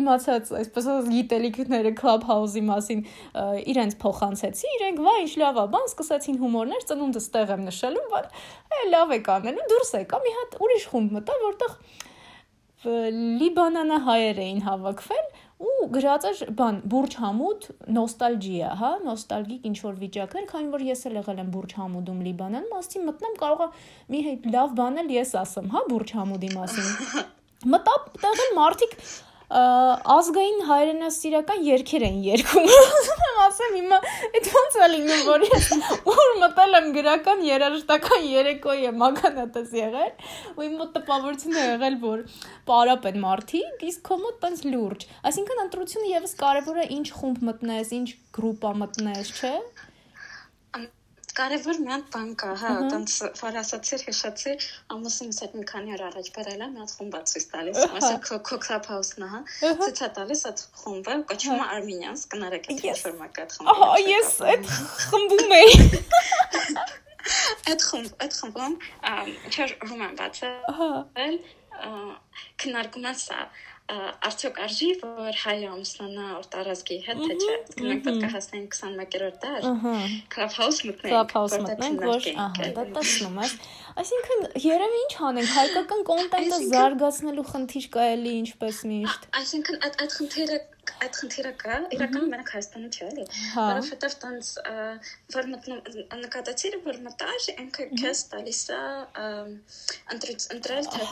իմացած 0.00 0.52
այսպես 0.58 0.90
ասած 0.94 1.12
գիտելիքները 1.14 1.94
clubhouse-ի 2.02 2.64
մասին 2.66 3.04
իրենց 3.74 3.96
փոխանցեցի 4.02 4.74
իրենք 4.74 5.04
վա 5.06 5.14
ինչ 5.24 5.32
լավ 5.44 5.62
է 5.62 5.66
բան 5.74 5.88
սկսեցին 5.92 6.42
հումորներ 6.54 6.84
ծնունդս 6.88 7.28
տեղ 7.34 7.52
եմ 7.54 7.62
նշելու 7.66 8.08
բայց 8.14 8.42
է 8.78 8.82
լավ 8.94 9.14
է 9.14 9.18
կանելու 9.26 9.68
դուրս 9.72 9.92
եկա 9.98 10.20
մի 10.24 10.34
հատ 10.38 10.58
ուրիշ 10.64 10.84
խումբ 10.92 11.16
մտա 11.18 11.38
որտեղ 11.44 11.72
լիբանանա 13.40 13.98
հայեր 14.06 14.40
էին 14.44 14.60
հավաքվել 14.64 15.26
ու 15.64 15.86
գրած 15.94 16.24
էր 16.28 16.40
բան 16.58 16.78
Բուրջ 16.92 17.14
Համուդ 17.22 17.66
նոստալգիա, 17.96 18.70
հա, 18.80 18.90
նոստալգիկ 19.06 19.68
ինչ 19.70 19.76
որ 19.84 19.94
վիճակներ, 20.02 20.46
քանի 20.50 20.68
որ 20.74 20.84
ես 20.90 21.04
էլ 21.08 21.18
եղել 21.20 21.40
եմ 21.44 21.52
Բուրջ 21.54 21.74
Համուդում 21.78 22.18
Լիբանանում, 22.26 22.74
ասի 22.80 23.04
մտնեմ 23.06 23.38
կարողա 23.40 23.68
մի 24.12 24.20
հետ 24.26 24.48
լավ 24.54 24.74
բան 24.80 25.00
էլ 25.04 25.14
ես 25.14 25.32
ասեմ, 25.40 25.70
հա, 25.72 25.84
Բուրջ 25.94 26.12
Համուդի 26.18 26.50
մասին։ 26.58 26.90
Մտա 27.74 27.94
տեղը 28.20 28.48
մարդիկ 28.58 28.98
ազգային 29.54 30.62
հայրենասիրական 30.66 31.60
երգեր 31.66 32.04
են 32.08 32.16
երգում։ 32.24 32.64
Ուզում 32.74 33.22
եմ 33.26 33.38
ասեմ 33.44 33.76
հիմա 33.78 33.98
այդ 34.08 34.48
ոնց 34.54 34.78
է 34.78 34.88
լինում, 34.94 35.22
որ 35.28 35.44
ես 35.46 35.68
որ 36.08 36.32
մտել 36.42 36.78
եմ 36.80 36.88
գրական 36.96 37.44
երաժշտական 37.46 38.26
երեկոյի 38.32 38.88
եմ 38.90 39.06
ականատես 39.08 39.76
եղել, 39.78 40.12
ու 40.58 40.66
իմ 40.66 40.76
մոտ 40.82 40.92
տպավորություն 40.98 41.58
է 41.62 41.64
եղել, 41.70 41.98
որ 42.02 42.26
պարապ 42.72 43.08
են 43.12 43.22
մարդիկ, 43.24 43.88
իսկ 43.94 44.04
քո 44.10 44.20
մոտ 44.24 44.38
տենց 44.42 44.64
լուրջ։ 44.74 45.08
Այսինքն 45.30 45.64
ընտրությունը 45.68 46.12
եւս 46.14 46.38
կարևոր 46.42 46.82
է 46.82 46.90
ինչ 46.98 47.08
խումբ 47.20 47.44
մտնես, 47.50 47.96
ինչ 48.00 48.08
գրուպա 48.34 48.78
մտնես, 48.82 49.34
չէ՞ 49.38 49.56
Կարևոր 51.34 51.78
մի 51.82 51.90
հատ 51.90 52.04
բան 52.14 52.28
կա, 52.38 52.48
հա, 52.60 52.72
տենց 52.92 53.14
որ 53.40 53.56
ասացիր, 53.58 54.02
հիշացի, 54.06 54.52
ամուսինս 54.94 55.40
հետ 55.42 55.56
մի 55.58 55.64
քանի 55.70 55.94
օր 55.96 56.02
առաջ 56.08 56.28
բերել 56.36 56.60
եմ, 56.66 56.76
հատ 56.78 56.92
խումբ 56.98 57.16
ցույց 57.30 57.46
տալիս, 57.54 57.80
ասա 57.98 58.12
Cocktail 58.50 58.84
House-ն, 58.92 59.24
հա։ 59.32 59.40
Ցույց 59.80 60.02
է 60.06 60.08
տալիս 60.18 60.44
այդ 60.50 60.62
խումբը, 60.82 61.16
կոչվում 61.32 61.64
է 61.64 61.66
Armenians, 61.74 62.22
կնարեք 62.34 62.70
այդ 62.70 62.86
ինֆորմակա 62.92 63.46
այդ 63.46 63.56
խմբը։ 63.56 63.74
Ահա, 63.74 63.88
ես 64.12 64.30
այդ 64.52 64.64
խմբում 65.08 65.56
էի։ 65.58 65.74
Այդ 67.74 67.84
խումբ, 67.88 68.16
այդ 68.24 68.38
խմբում, 68.38 68.74
չեր 69.50 69.76
ռոման 69.90 70.18
բացել։ 70.22 71.38
Քննարկում 72.62 73.06
է 73.10 73.14
սա 73.18 73.40
արդյոք 73.84 74.58
արժի 74.64 74.86
որ 75.02 75.38
հայը 75.42 75.66
ամուսնանա 75.68 76.28
օր 76.38 76.46
տարածքի 76.54 76.96
հետ 77.04 77.18
թե 77.20 77.34
չէ 77.36 77.56
գնանք 77.80 78.06
պետք 78.06 78.22
է 78.24 78.30
հասնենք 78.34 78.76
21-րդ 78.78 79.36
դար 79.42 79.66
club 80.34 80.54
house 80.56 80.78
մտնենք 80.88 81.12
club 81.12 81.34
house 81.36 81.58
մտնենք 81.66 82.06
որ 82.08 82.28
ահա 82.46 82.70
դա 82.78 82.84
տեսնում 82.96 83.36
ես 83.44 83.56
այսինքն 84.04 84.46
երևի 84.64 85.02
ինչ 85.04 85.12
անենք 85.28 85.52
հայկական 85.58 86.06
կոնտենտը 86.10 86.60
զարգացնելու 86.72 87.46
խնդիր 87.52 87.90
կա 87.98 88.06
էլի 88.14 88.34
ինչպես 88.40 88.80
միշտ 88.94 89.28
այսինքն 89.44 89.80
այդ 89.84 90.00
այդ 90.06 90.16
խնդիրը 90.16 90.58
այդ 91.04 91.18
խնդիրը 91.20 91.52
կա, 91.60 91.76
իրականում 91.96 92.30
մենակ 92.34 92.52
Հայաստանում 92.54 92.92
չէ, 92.94 93.08
էլի։ 93.10 93.24
Որովհետև 93.54 94.16
տենց 94.24 94.50
որ 95.34 95.50
մտնում 95.52 95.80
նկատեցիր, 96.24 96.76
որ 96.86 97.00
մտար, 97.08 97.48
ինքը 97.64 97.86
քեզ 98.00 98.22
տալիս 98.34 98.62
է 98.74 98.80
ընտրել 100.14 100.88
թե 100.94 101.08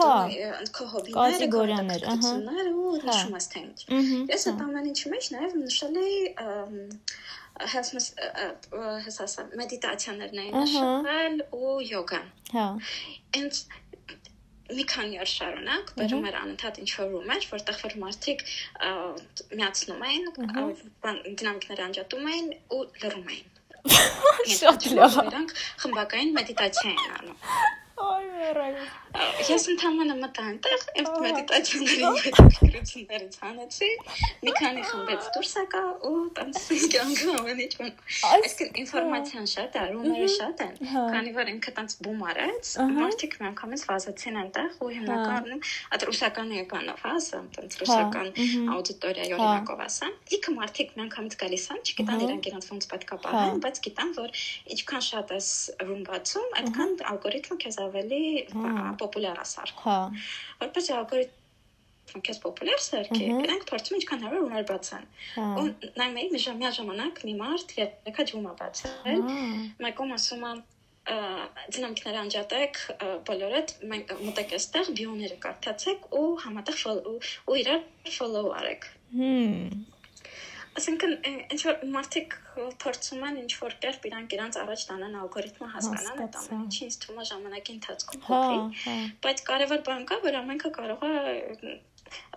քո 0.78 0.88
հոբիները, 0.94 1.18
կատեգորիաներ, 1.18 2.08
ահա, 2.14 2.32
ու 2.72 2.96
նշում 3.02 3.38
ես 3.38 3.50
թե 3.52 3.62
ինչ։ 3.66 3.78
Ես 4.32 4.48
այդ 4.52 4.64
ամեն 4.66 4.90
ինչի 4.92 5.14
մեջ 5.16 5.30
նաև 5.36 5.56
նշել 5.62 6.02
էի 6.02 6.18
հեսմս 7.72 8.06
հեսասա 9.06 9.44
մեդիտացիաներն 9.60 10.42
էին 10.42 10.54
նշել 10.62 11.36
ու 11.58 11.74
յոգան։ 11.90 12.30
Հա։ 12.52 12.66
Ինձ 13.40 13.60
մի 14.78 14.84
քանի 14.92 15.20
օր 15.22 15.30
շարունակ 15.32 15.92
բերում 15.98 16.26
էր 16.30 16.38
անընդհատ 16.42 16.80
ինչ 16.82 16.90
որ 16.98 17.10
ռումեր, 17.12 17.46
որտեղ 17.52 17.80
որ 17.82 17.96
մարդիկ 18.02 18.44
միացնում 19.60 20.06
էին, 20.08 20.30
դինամիկներ 21.42 21.84
անջատում 21.88 22.32
էին 22.32 22.50
ու 22.78 22.82
լռում 23.02 23.30
էին։ 23.36 23.48
Շատ 24.62 24.90
լավ։ 24.96 25.20
Նրանք 25.28 25.54
խմբակային 25.84 26.36
մեդիտացիա 26.38 26.90
են 26.92 27.16
անում։ 27.20 27.80
Ես 29.42 29.64
ընդհանրապես 29.72 30.18
մտա 30.22 30.42
այնտեղ, 30.48 30.82
այդ 31.00 31.08
մեդիտացիաների 31.22 32.08
հետաքրքրություններից 32.22 33.36
հանեցի, 33.42 33.88
մի 34.46 34.52
քանի 34.58 34.82
խմբից 34.88 35.28
դուրս 35.34 35.52
եկա 35.58 35.82
ու 36.08 36.12
տենց 36.36 36.60
կյանքը 36.92 37.34
ամեն 37.38 37.62
ինչ 37.64 37.72
բան։ 37.80 37.90
Այսինքն 38.32 38.78
ինֆորմացիան 38.82 39.48
շատ 39.52 39.78
է, 39.82 39.84
ռումերը 39.92 40.28
շատ 40.36 40.62
են, 40.66 40.74
քանի 40.92 41.32
որ 41.38 41.50
ինքը 41.52 41.74
տենց 41.78 41.96
բում 42.06 42.22
արեց, 42.32 42.72
մարդիկ 43.02 43.36
միանգամից 43.42 43.82
վազեցին 43.90 44.38
այնտեղ 44.42 44.70
ու 44.82 44.90
հիմնականում 44.92 45.60
այդ 45.92 46.06
ռուսական 46.12 46.54
եկանով, 46.62 47.02
հա, 47.02 47.12
ասեմ, 47.22 47.46
տենց 47.56 47.78
ռուսական 47.82 48.28
աուդիտորիայի 48.76 49.36
օրինակով 49.38 49.82
ասեմ, 49.86 50.12
իքը 50.38 50.56
մարդիկ 50.58 50.94
միանգամից 51.02 51.34
գալիս 51.42 51.66
են, 51.72 51.82
չգիտան 51.82 52.24
իրանք 52.26 52.48
իրանց 52.52 52.66
ոնց 52.72 52.88
պետք 52.92 53.12
է 53.12 53.20
պահեն, 53.26 53.60
բայց 53.66 53.82
գիտան, 53.86 54.10
որ 54.22 54.30
ինչքան 54.76 55.02
շատ 55.08 55.34
ես 55.36 55.48
ռում 55.82 56.02
բացում, 56.12 56.48
այդքան 56.62 56.90
ալգորիթմը 57.12 57.56
քեզ 57.62 57.78
ավելի 57.82 58.22
պոպուլյար 59.02 59.31
սարքում։ 59.52 59.86
Հա։ 59.86 59.96
Որպես 60.62 60.90
ալգորիթմ 60.96 62.24
քեզ 62.26 62.40
պոպուլյար 62.42 62.82
սարքի, 62.86 63.22
իրենք 63.42 63.64
փորձում 63.70 63.98
ինչքան 63.98 64.22
հնարավոր 64.22 64.46
ուներ 64.48 64.66
բացան։ 64.72 65.06
Ու 65.42 65.66
նայում 66.00 66.20
էի 66.22 66.28
մի 66.32 66.72
ժամանակ 66.78 67.22
մի 67.28 67.34
մարդ 67.42 67.74
երեքա 67.78 68.26
ջում 68.32 68.48
է 68.52 68.54
բացել։ 68.62 69.24
Մեկում 69.86 70.14
ասում 70.18 70.44
է 70.48 70.52
դինամիկները 71.02 72.18
անջատեք 72.22 72.76
բոլորդ 73.26 73.72
մենք 73.90 74.12
մտեք 74.22 74.52
այստեղ 74.58 74.90
բիոները 75.00 75.38
կարդացեք 75.46 76.04
ու 76.14 76.28
համատեղ 76.44 76.84
ու 77.02 77.56
իրար 77.62 77.82
follow 78.18 78.44
արեք։ 78.60 78.86
Հմ 79.18 79.82
Այսինքն 80.72 81.16
ինչ 81.52 81.60
որ 81.66 81.82
մարդիկ 81.92 82.34
փորձում 82.82 83.22
են 83.28 83.38
ինչ 83.42 83.52
որ 83.62 83.74
կերպ 83.84 84.06
իրանք 84.08 84.34
իրանք 84.36 84.58
առաջ 84.62 84.82
տանեն 84.88 85.14
ալգորիթմը 85.22 85.68
հասկանան 85.74 86.20
այդ 86.24 86.36
ամեն 86.40 86.64
ինչի 86.66 86.82
ինձ 86.86 86.98
թվում 87.04 87.22
է 87.22 87.24
ժամանակի 87.30 87.72
ընթացքում 87.76 88.22
հա, 88.26 88.42
փոխվի 88.42 88.82
հա։ 88.82 88.96
բայց 89.26 89.42
կարևոր 89.48 89.82
բան 89.88 90.04
կա 90.10 90.18
որ 90.26 90.38
ամենքը 90.42 90.72
կարող 90.76 91.06
է 91.08 91.74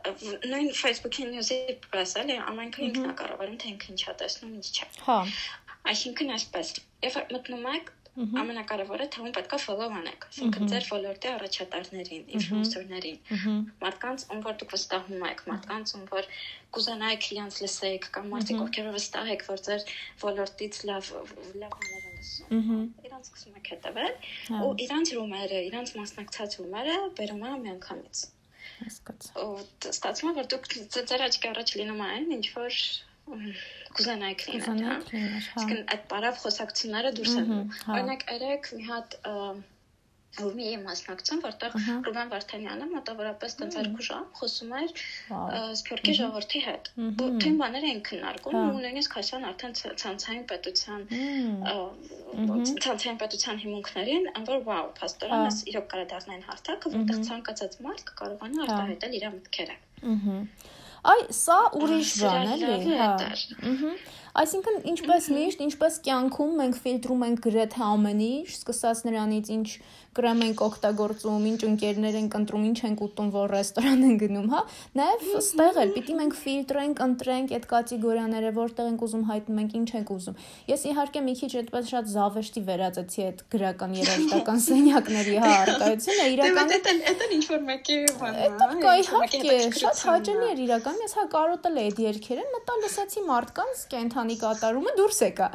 նույն 0.05 0.71
Facebook-ի 0.79 1.27
նյուզի 1.33 1.59
պես 1.91 2.15
էլի 2.21 2.39
ամենքը 2.53 2.83
ինքն 2.87 3.09
է 3.11 3.13
կառավարում 3.21 3.59
թե 3.63 3.71
ինքը 3.73 3.93
ինչա 3.95 4.15
տեսնում 4.21 4.55
ինչ 4.55 4.67
չէ 4.71 4.89
հա 5.09 5.19
այսինքն 5.91 6.33
այսպես 6.35 6.73
երբ 7.05 7.33
մտնում 7.35 7.69
եք 7.75 7.91
ամենակարևորը 8.15 9.05
թե 9.11 9.21
ում 9.21 9.31
պետքա 9.35 9.57
follow 9.59 9.87
անեք 9.99 10.25
այսինքն 10.27 10.69
ձեր 10.71 10.85
ոլորտի 10.91 11.29
առաջատարներին 11.31 12.29
ինֆլուենսերներին 12.37 13.17
մարդկանց 13.81 14.23
ում 14.31 14.43
որ 14.45 14.55
դուք 14.61 14.75
վստահում 14.75 15.25
եք 15.29 15.41
մարդկանց 15.51 15.93
ում 15.97 16.05
որ 16.13 16.29
կուզենայիք 16.77 17.27
իրենց 17.35 17.59
լսեիք 17.65 18.07
կամ 18.15 18.29
մարդիկ 18.35 18.61
ովքեր 18.65 18.87
վստահ 18.95 19.31
եք 19.35 19.43
որ 19.49 19.63
ձեր 19.67 19.83
ոլորտից 20.23 20.79
լավ 20.91 21.11
լավ 21.63 21.75
բաներ 21.75 22.05
են 22.05 22.15
լսում 22.21 22.79
իրանց 23.09 23.29
սկսում 23.31 23.59
եք 23.59 23.71
հետևել 23.75 24.13
հա։ 24.15 24.61
ու 24.63 24.71
իրանց 24.85 25.13
ռումերը 25.19 25.59
իրանց 25.71 25.93
մասնակցած 25.99 26.57
ռումերը 26.61 26.95
բերում 27.19 27.45
են 27.51 27.59
միանգամից 27.67 28.23
հասկացա 28.75 29.43
ու 29.45 29.59
ստացվում 29.91 30.31
է 30.31 30.35
որ 30.39 30.47
դուք 30.55 30.71
ձեր 30.95 31.25
աչքի 31.27 31.51
առաջ 31.51 31.75
լինում 31.79 32.01
են 32.05 32.31
ինչ 32.39 32.45
որ 32.55 32.79
կուզենայիք 33.25 34.43
լինել, 34.47 34.81
հա։ 34.85 34.97
Իսկ 35.59 35.71
այդ 35.93 36.03
բարավ 36.11 36.41
խոսակցությունները 36.41 37.13
դուրս 37.19 37.37
են։ 37.41 37.47
հա։ 37.53 37.95
Օրինակ, 37.95 38.27
երեք 38.35 38.69
մի 38.75 38.85
հատ 38.89 39.17
Ռումի 40.35 40.71
մասնակցում, 40.83 41.41
որտեղ 41.45 41.75
Ռուբեն 42.05 42.31
Վարդանյանը 42.31 42.87
մոտավորապես 42.91 43.53
տենց 43.59 43.77
երկու 43.79 44.05
ժամ 44.07 44.25
խոսում 44.39 44.73
էր 44.79 44.89
Սփյուռքի 45.79 46.15
ժողովրդի 46.17 46.61
հետ։ 46.65 46.89
Ու 47.05 47.29
թույն 47.39 47.59
բաներ 47.61 47.87
էին 47.89 48.01
քննարկում, 48.09 48.57
հա։ 48.57 48.65
ու 48.75 48.83
նույնիսկ 48.83 49.15
հասան 49.19 49.47
արդեն 49.51 49.77
ցանցային 50.03 50.45
պետության 50.51 51.07
ցանցային 52.83 53.19
պետության 53.23 53.63
հիմունքներին, 53.63 54.31
որ 54.51 54.63
վաու, 54.67 54.93
փաստորեն, 54.99 55.59
իրոք 55.71 55.91
կարա 55.95 56.07
դառնային 56.15 56.47
հարթակը, 56.51 56.95
որտեղ 56.99 57.27
ցանկացած 57.31 57.79
մարդ 57.87 58.07
կկարողանա 58.11 58.59
հա։ 58.59 58.65
արտահայտել 58.67 59.19
իր 59.21 59.29
մտքերը։ 59.39 59.77
Ահա 60.15 60.41
Այ 61.05 61.25
սա 61.37 61.57
ուրիշ 61.79 62.13
բան 62.23 62.53
էլի, 62.55 62.97
հա։ 62.99 63.09
Ահա։ 63.71 63.95
Այսինքն 64.35 64.81
ինչպես 64.91 65.27
միշտ, 65.31 65.61
ինչպես 65.63 65.97
կյանքում 66.05 66.55
մենք 66.59 66.79
ֆիլտրում 66.83 67.21
ենք 67.23 67.37
գրեթե 67.45 67.83
ամեն 67.87 68.23
ինչ, 68.25 68.47
սկսած 68.51 69.03
նրանից 69.07 69.51
ինչ 69.55 69.67
կրեմ 70.15 70.41
ենք 70.45 70.61
օգտագործում, 70.65 71.45
ինչ 71.51 71.61
ընկերներ 71.67 72.17
ենք 72.19 72.35
ընտրում, 72.39 72.65
ինչ 72.69 72.77
ենք 72.87 73.01
ուտում, 73.05 73.29
որ 73.35 73.53
ռեստորան 73.55 74.03
են 74.07 74.19
գնում, 74.21 74.45
հա։ 74.51 74.61
Նաև 74.99 75.25
ստեղ 75.39 75.79
էլ 75.83 75.89
պիտի 75.95 76.15
մենք 76.19 76.35
ֆիլտրենք, 76.39 77.01
ընտրենք 77.05 77.53
այդ 77.55 77.65
կատեգորիաները, 77.71 78.51
որտեղ 78.55 78.89
ենք 78.91 79.03
ուզում 79.05 79.25
հայտնում 79.31 79.59
ենք, 79.63 79.75
ինչ 79.79 79.89
ենք 79.95 80.13
ուզում։ 80.15 80.37
Ես 80.71 80.85
իհարկե 80.91 81.23
մի 81.25 81.33
քիչ 81.39 81.51
այդպես 81.59 81.89
շատ 81.91 82.11
զավեշտի 82.15 82.63
վերածեցի 82.69 83.25
այդ 83.25 83.43
գրական 83.55 83.95
երաժշտական 83.99 84.63
սենյակների 84.65 85.35
հա 85.43 85.51
արկայությունը, 85.65 86.27
իրականում 86.35 86.71
Դա 86.75 87.15
դա 87.19 87.27
ինչ 87.35 87.45
որ 87.51 87.61
մեկի 87.65 87.99
բանն 88.23 88.39
է։ 88.39 88.49
Դա 88.55 88.69
կա 88.85 88.95
իհարկե, 89.03 89.59
շատ 89.83 90.03
հաճելի 90.05 90.49
էր 90.55 90.63
իրական, 90.65 90.94
ես 91.03 91.13
հա 91.17 91.23
կարոտել 91.33 91.77
էի 91.81 91.85
այդ 91.89 91.99
երգերը, 92.03 92.43
մտա 92.53 92.75
լսեցի 92.83 93.21
մարդկանց 93.27 93.83
կենթանի 93.91 94.37
կատարումը 94.41 94.93
դուրս 94.99 95.19
եկա։ 95.25 95.47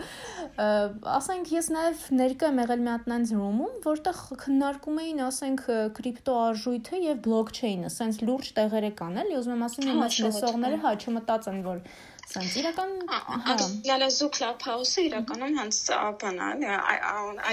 Ասենք 1.17 1.53
ես 1.55 1.71
նաև 1.77 2.05
ներկա 2.21 2.51
եմ 2.51 2.61
եղել 2.63 2.85
մի 2.85 2.91
հատ 2.91 3.09
նենց 3.13 3.33
ռումում, 3.41 3.75
որտեղ 3.87 4.23
քննարկում 4.45 5.01
էին, 5.05 5.23
ասենք, 5.27 5.65
կրիպտո 5.99 6.39
արժույթը 6.45 7.03
եւ 7.07 7.21
բլոկչեյնը, 7.27 7.93
սենց 7.97 8.23
լուրջ 8.31 8.53
տեղեր 8.61 8.89
է 8.91 8.93
կան, 9.01 9.21
էլի, 9.25 9.37
ուզում 9.41 9.55
եմ 9.57 9.67
ասեմ, 9.71 9.91
իմ 9.91 10.03
այս 10.07 10.19
լսողները 10.27 10.81
հա 10.85 10.95
չմտածեն, 11.01 11.61
որ 11.71 11.85
սենց 12.31 12.57
իրական 12.61 12.97
հա 13.11 13.55
լալազու 13.91 14.31
club 14.37 14.67
house-ը 14.71 15.07
իրականում 15.11 15.61
հենց 15.61 15.81
բան 16.23 16.43
է, 16.47 16.75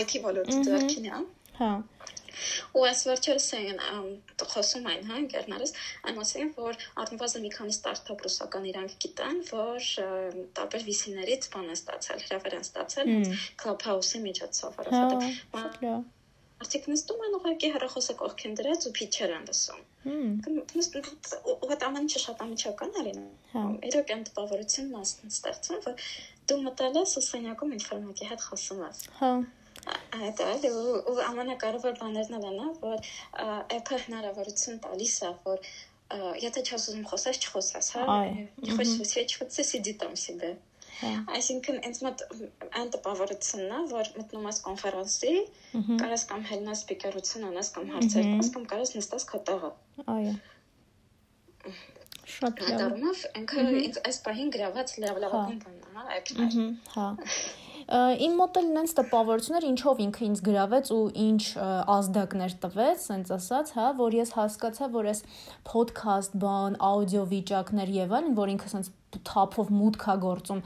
IT 0.04 0.20
ոլորտի 0.28 0.64
ձեռքին 0.68 1.08
է։ 1.08 1.22
Հա 1.58 1.72
ու 2.78 2.86
այս 2.90 3.04
վերջերս 3.10 3.48
են 3.60 3.80
խոսում 4.54 4.90
այն 4.94 5.08
հա 5.12 5.22
ընկերներս 5.22 5.74
այն 6.10 6.20
մասին 6.22 6.52
որ 6.58 6.82
առնվազն 7.04 7.46
մի 7.46 7.52
քանի 7.58 7.78
ստարտափ 7.78 8.26
ռուսական 8.28 8.68
իրանք 8.74 9.00
գիտեն 9.06 9.42
որ 9.54 9.90
տարբեր 10.60 10.86
VC-ներից 10.90 11.50
բան 11.56 11.72
է 11.72 11.80
ստացել 11.80 12.22
հրավեր 12.28 12.60
են 12.60 12.68
ստացել 12.68 13.12
Clubhouse-ի 13.64 14.24
միջոցով 14.28 14.80
որովհետեւ 14.84 16.06
Արդյոք 16.58 16.86
նստում 16.90 17.20
են 17.26 17.36
ուղղակի 17.38 17.68
հեռախոսը 17.74 18.14
կողքին 18.20 18.56
դրած 18.58 18.86
ու 18.90 18.92
փիչեր 18.98 19.34
են 19.36 19.44
լսում։ 19.50 19.82
Ու 21.54 21.70
դա 21.70 21.90
ամեն 21.90 22.08
ինչը 22.08 22.22
շատ 22.24 22.42
ամիջական 22.46 22.98
է 22.98 23.04
լինում։ 23.08 23.28
Հա։ 23.52 23.64
Իրոք 23.92 24.14
այն 24.16 24.26
տպավորությունն 24.30 24.98
է 24.98 25.04
ստեղծում, 25.36 25.84
որ 25.86 26.08
դու 26.50 26.60
մտել 26.66 27.00
ես 27.02 27.14
ու 27.22 27.26
սենյակում 27.28 27.78
ինֆորմատի 27.78 28.32
հետ 28.32 28.48
խոսում 28.48 28.84
ես։ 28.88 29.06
Հա 29.22 29.32
այդ 30.23 30.43
է 30.47 30.73
ու 31.13 31.17
ամենակարևոր 31.29 31.97
բաներն 32.01 32.37
են 32.39 32.59
նա 32.59 32.67
որ 32.83 33.09
app-ը 33.77 34.03
հնարավորություն 34.05 34.83
տալիս 34.85 35.17
է 35.29 35.31
որ 35.47 35.73
եթե 36.43 36.63
չես 36.69 36.91
ուզում 36.93 37.07
խոսես 37.13 37.41
չխոսես 37.43 37.89
հա 37.97 38.05
хочешь 38.77 39.09
свечку 39.15 39.49
сиди 39.71 39.97
там 40.05 40.15
себе 40.27 40.53
Այսինքն 41.03 41.79
ինձ 41.89 42.01
մոտ 42.05 42.21
այն 42.79 42.91
տպավորությունն 42.95 43.73
է, 43.75 43.79
որ 43.93 44.11
մտնում 44.19 44.45
ես 44.49 44.59
կոնֆերանսի, 44.67 45.33
կարես 46.03 46.25
կամ 46.31 46.45
հելնաս 46.51 46.83
սպիկերություն 46.85 47.47
անես 47.49 47.73
կամ 47.77 47.89
հարցեր 47.95 48.29
տաս 48.29 48.53
կամ 48.57 48.69
կարես 48.75 48.95
նստես 48.99 49.27
քո 49.33 49.43
տեղը։ 49.49 49.73
Այո։ 50.15 50.37
Շատ 52.37 52.63
լավ։ 52.67 52.79
Դառնավ 52.85 53.27
ինքը 53.43 53.67
այս 54.13 54.23
պահին 54.29 54.55
գրաված 54.59 54.97
լավլավական 55.07 55.61
բանն 55.65 55.83
է, 55.83 55.93
հա, 55.97 56.07
այդպես։ 56.21 56.61
Հա 56.95 57.09
իմ 57.88 58.34
մոտ 58.36 58.58
էլ 58.60 58.66
նենց 58.76 58.94
տպավորություններ 58.98 59.66
ինչով 59.68 60.00
ինքը 60.04 60.24
ինձ 60.28 60.40
գրավեց 60.44 60.90
ու 60.92 61.04
ինչ 61.24 61.44
ազդակներ 61.94 62.56
տվեց, 62.66 63.06
սենց 63.08 63.32
ասած, 63.38 63.72
հա, 63.78 63.86
որ 64.02 64.18
ես 64.18 64.34
հասկացա, 64.36 64.90
որ 64.92 65.10
այս 65.14 65.24
podcast 65.70 66.36
բան, 66.44 66.76
աուդիո 66.84 67.24
վիճակներ 67.32 67.94
եւ 67.96 68.16
այլն, 68.20 68.36
որ 68.42 68.54
ինքը 68.58 68.72
սենց 68.76 68.92
թափով 69.28 69.72
մուտք 69.72 70.04
է 70.04 70.16
գործում 70.28 70.62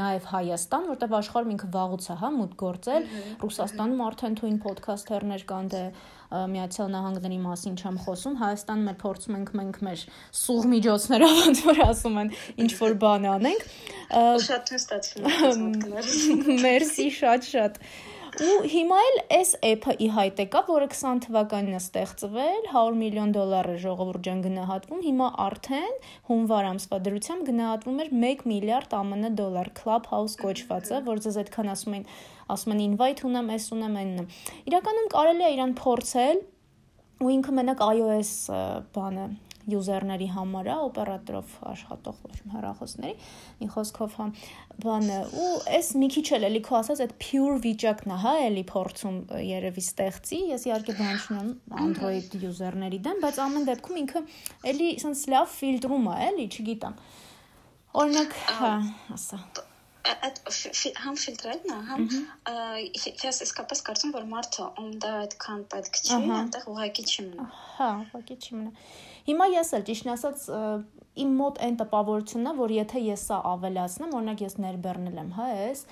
նաև 0.00 0.28
Հայաստան, 0.32 0.86
որտեղ 0.94 1.16
աշխարհում 1.20 1.54
ինքը 1.54 1.68
վաղուց 1.74 2.06
է, 2.08 2.16
հա, 2.24 2.30
մուտք 2.38 2.56
գործել։ 2.64 3.08
Ռուսաստանում 3.44 4.04
արդեն 4.08 4.38
թույն 4.40 4.56
ոդքասթերներ 4.64 5.44
կան, 5.52 5.68
դե 5.74 5.82
Միացյալ 6.32 6.88
Նահանգների 6.94 7.38
մասին 7.44 7.74
չեմ 7.80 7.98
խոսում, 8.04 8.38
Հայաստանում 8.40 8.90
էլ 8.92 8.96
փորձում 9.04 9.36
ենք 9.38 9.52
մենք 9.60 9.78
մեր 9.88 10.04
սուղ 10.40 10.68
միջոցներով 10.72 11.34
ոնց 11.44 11.62
որ 11.68 11.82
ասում 11.84 12.18
են, 12.24 12.32
ինչ 12.64 12.70
որ 12.80 12.96
բան 13.04 13.28
անենք։ 13.34 13.68
Շատ 14.48 14.74
ստացվում։ 14.80 16.58
Մերսի, 16.64 17.08
շատ 17.20 17.48
շատ։ 17.52 17.80
Ու 18.34 18.64
հիմա 18.66 18.96
էլ 18.98 19.18
այս 19.36 19.50
app-ը 19.62 19.92
ի 20.02 20.06
հայտ 20.10 20.40
եկա, 20.42 20.60
որը 20.66 20.86
20 20.90 21.20
թվականին 21.22 21.76
է 21.76 21.78
ստեղծվել, 21.78 22.64
100 22.72 22.96
միլիոն 22.98 23.34
դոլար 23.36 23.68
է 23.70 23.74
ժողովուրդ 23.84 24.24
ջան 24.26 24.40
գնահատվում, 24.46 25.04
հիմա 25.04 25.28
արդեն 25.44 25.94
հունվար 26.30 26.68
ամսվա 26.72 26.98
դրությամբ 27.06 27.46
գնահատվում 27.50 28.02
էր 28.02 28.10
1 28.32 28.42
միլիարդ 28.50 28.98
ԱՄՆ 28.98 29.30
դոլար 29.38 29.70
Clubhouse 29.78 30.34
կոչվածը, 30.42 31.00
որ 31.06 31.22
ձեզ 31.28 31.40
այդքան 31.44 31.72
ասում 31.76 31.96
են, 32.00 32.04
ասում 32.58 32.74
են 32.74 32.84
invite 32.88 33.26
ունեմ, 33.30 33.54
այս 33.54 33.70
ունեմ, 33.78 33.98
այնն։ 34.02 34.28
Իրականում 34.74 35.10
կարելի 35.14 35.46
է 35.46 35.54
իրան 35.54 35.78
փորձել 35.84 36.44
ու 37.22 37.34
ինքը 37.38 37.58
մենակ 37.62 37.86
iOS 37.94 38.36
բանը 38.98 39.30
յուզերների 39.72 40.28
համար 40.34 40.70
է 40.70 40.76
օպերատորով 40.84 41.54
աշխատող 41.70 42.20
ոչ 42.24 42.38
հեռախոսների 42.54 43.14
մի 43.60 43.68
խոսքով 43.74 44.16
հա 44.20 44.26
բանը 44.84 45.18
ու 45.44 45.50
այս 45.78 45.90
մի 46.02 46.08
քիչ 46.14 46.24
էլ 46.38 46.48
էլի 46.50 46.62
քո 46.68 46.78
ասած 46.80 47.02
այդ 47.06 47.14
pure 47.24 47.58
վիճակն 47.66 48.14
է 48.14 48.18
հա 48.24 48.34
էլի 48.46 48.64
փորձում 48.70 49.18
երևի 49.48 49.84
ստեղծի 49.88 50.40
ես 50.54 50.66
իհարկե 50.70 50.96
բան 51.00 51.20
չունեմ 51.24 51.52
Android 51.84 52.38
յուզերների 52.44 53.02
դեմ 53.08 53.22
բայց 53.24 53.42
ամեն 53.48 53.68
դեպքում 53.70 54.00
ինքը 54.04 54.24
էլի 54.74 54.90
sense 55.04 55.28
լավ 55.34 55.52
ֆիլտրում 55.58 56.10
է 56.14 56.18
էլի 56.30 56.48
չգիտեմ 56.50 56.98
օրինակ 58.04 58.42
հա 58.58 58.74
ասա 59.18 59.44
այդ 60.04 60.40
համ 61.00 61.16
ֆիլտրելն 61.20 61.70
է, 61.72 61.76
համ 61.88 62.02
ես 63.24 63.38
իսկապես 63.46 63.82
կարծում 63.86 64.12
որ 64.16 64.26
մարդը 64.32 64.66
ում 64.82 64.90
դա 65.04 65.12
այդքան 65.22 65.62
պետք 65.74 66.00
չի, 66.00 66.18
այնտեղ 66.38 66.66
ուղակի 66.72 67.04
չի 67.08 67.24
մնա։ 67.28 67.46
Հա, 67.76 67.88
ուղակի 68.02 68.36
չի 68.44 68.58
մնա։ 68.58 68.72
Հիմա 69.24 69.46
ես 69.54 69.70
էլ 69.78 69.84
ճիշտ 69.88 70.10
ասած 70.14 70.48
իմ 71.24 71.36
մոտ 71.38 71.60
այն 71.64 71.76
տպավորությունն 71.80 72.50
է, 72.50 72.56
որ 72.58 72.74
եթե 72.74 73.04
ես 73.04 73.28
սա 73.30 73.38
ավելացնեմ, 73.52 74.16
օրինակ 74.18 74.42
ես 74.44 74.56
ներբեռնել 74.64 75.20
եմ, 75.22 75.30
հա, 75.38 75.46
ես 75.60 75.84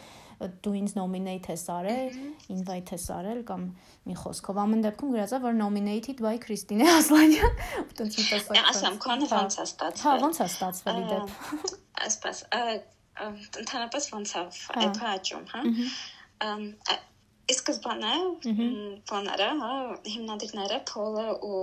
դու 0.62 0.72
ինձ 0.80 0.94
nominate 0.96 1.52
ես 1.52 1.64
արել, 1.70 2.16
invite 2.50 2.96
ես 2.96 3.04
արել 3.14 3.42
կամ 3.46 3.66
մի 4.08 4.16
խոսքով 4.22 4.58
ամեն 4.62 4.82
դեպքում 4.86 5.12
գրածա 5.14 5.38
որ 5.44 5.54
nominated 5.58 6.22
by 6.24 6.34
Քրիստինե 6.42 6.88
Ասլանյան, 6.96 7.60
ո՞նց 8.02 8.18
տեսակ։ 8.32 8.58
Ասամ, 8.72 8.98
քանը 9.04 9.28
ոնց 9.30 9.58
է 9.62 9.66
ստացվել։ 9.68 10.08
Հա, 10.08 10.16
ոնց 10.24 10.42
է 10.42 10.48
ստացվել 10.50 11.00
իդեպ։ 11.02 11.38
Այսպես, 12.08 12.42
ընդհանրապես 13.62 14.10
ոնց 14.16 14.34
է 14.34 14.44
այդ 14.82 15.02
աճում, 15.12 15.48
հա։ 15.52 15.64
Իսկ 17.52 17.70
սկզբանե 17.72 18.12
բաները, 19.10 19.46
հա, 19.60 19.70
հիմնադիրները 20.08 20.76
Փոլը 20.88 21.24
ու 21.42 21.62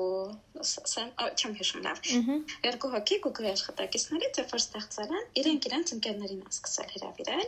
Սեմ, 0.59 1.11
չեմ 1.39 1.53
հիշում 1.59 1.83
լավ։ 1.85 1.99
Երկու 2.65 2.89
հոգի 2.93 3.17
Google-ի 3.25 3.51
աշխատակիցներից 3.53 4.39
երբ 4.41 4.53
որ 4.55 4.61
ստեղծել 4.63 5.13
են, 5.19 5.27
իրենք 5.41 5.67
իրենց 5.69 5.93
ընկերներին 5.95 6.41
են 6.43 6.55
սկսել 6.55 6.89
հրավիրել, 6.95 7.45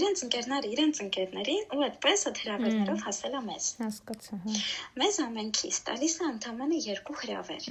իրենց 0.00 0.22
ընկերները 0.26 0.70
իրենց 0.74 1.00
ընկերներին 1.04 1.74
ու 1.74 1.84
այդպես 1.88 2.26
այդ 2.30 2.42
հրավերներով 2.44 3.04
հասել 3.08 3.34
է 3.34 3.42
մեզ։ 3.48 3.70
Հասկացա, 3.82 4.38
հա։ 4.44 4.54
Մեզ 5.02 5.20
ամենքից 5.24 5.80
տալիս 5.90 6.14
է 6.14 6.28
ընդամենը 6.30 6.80
երկու 6.84 7.18
հրավեր։ 7.24 7.68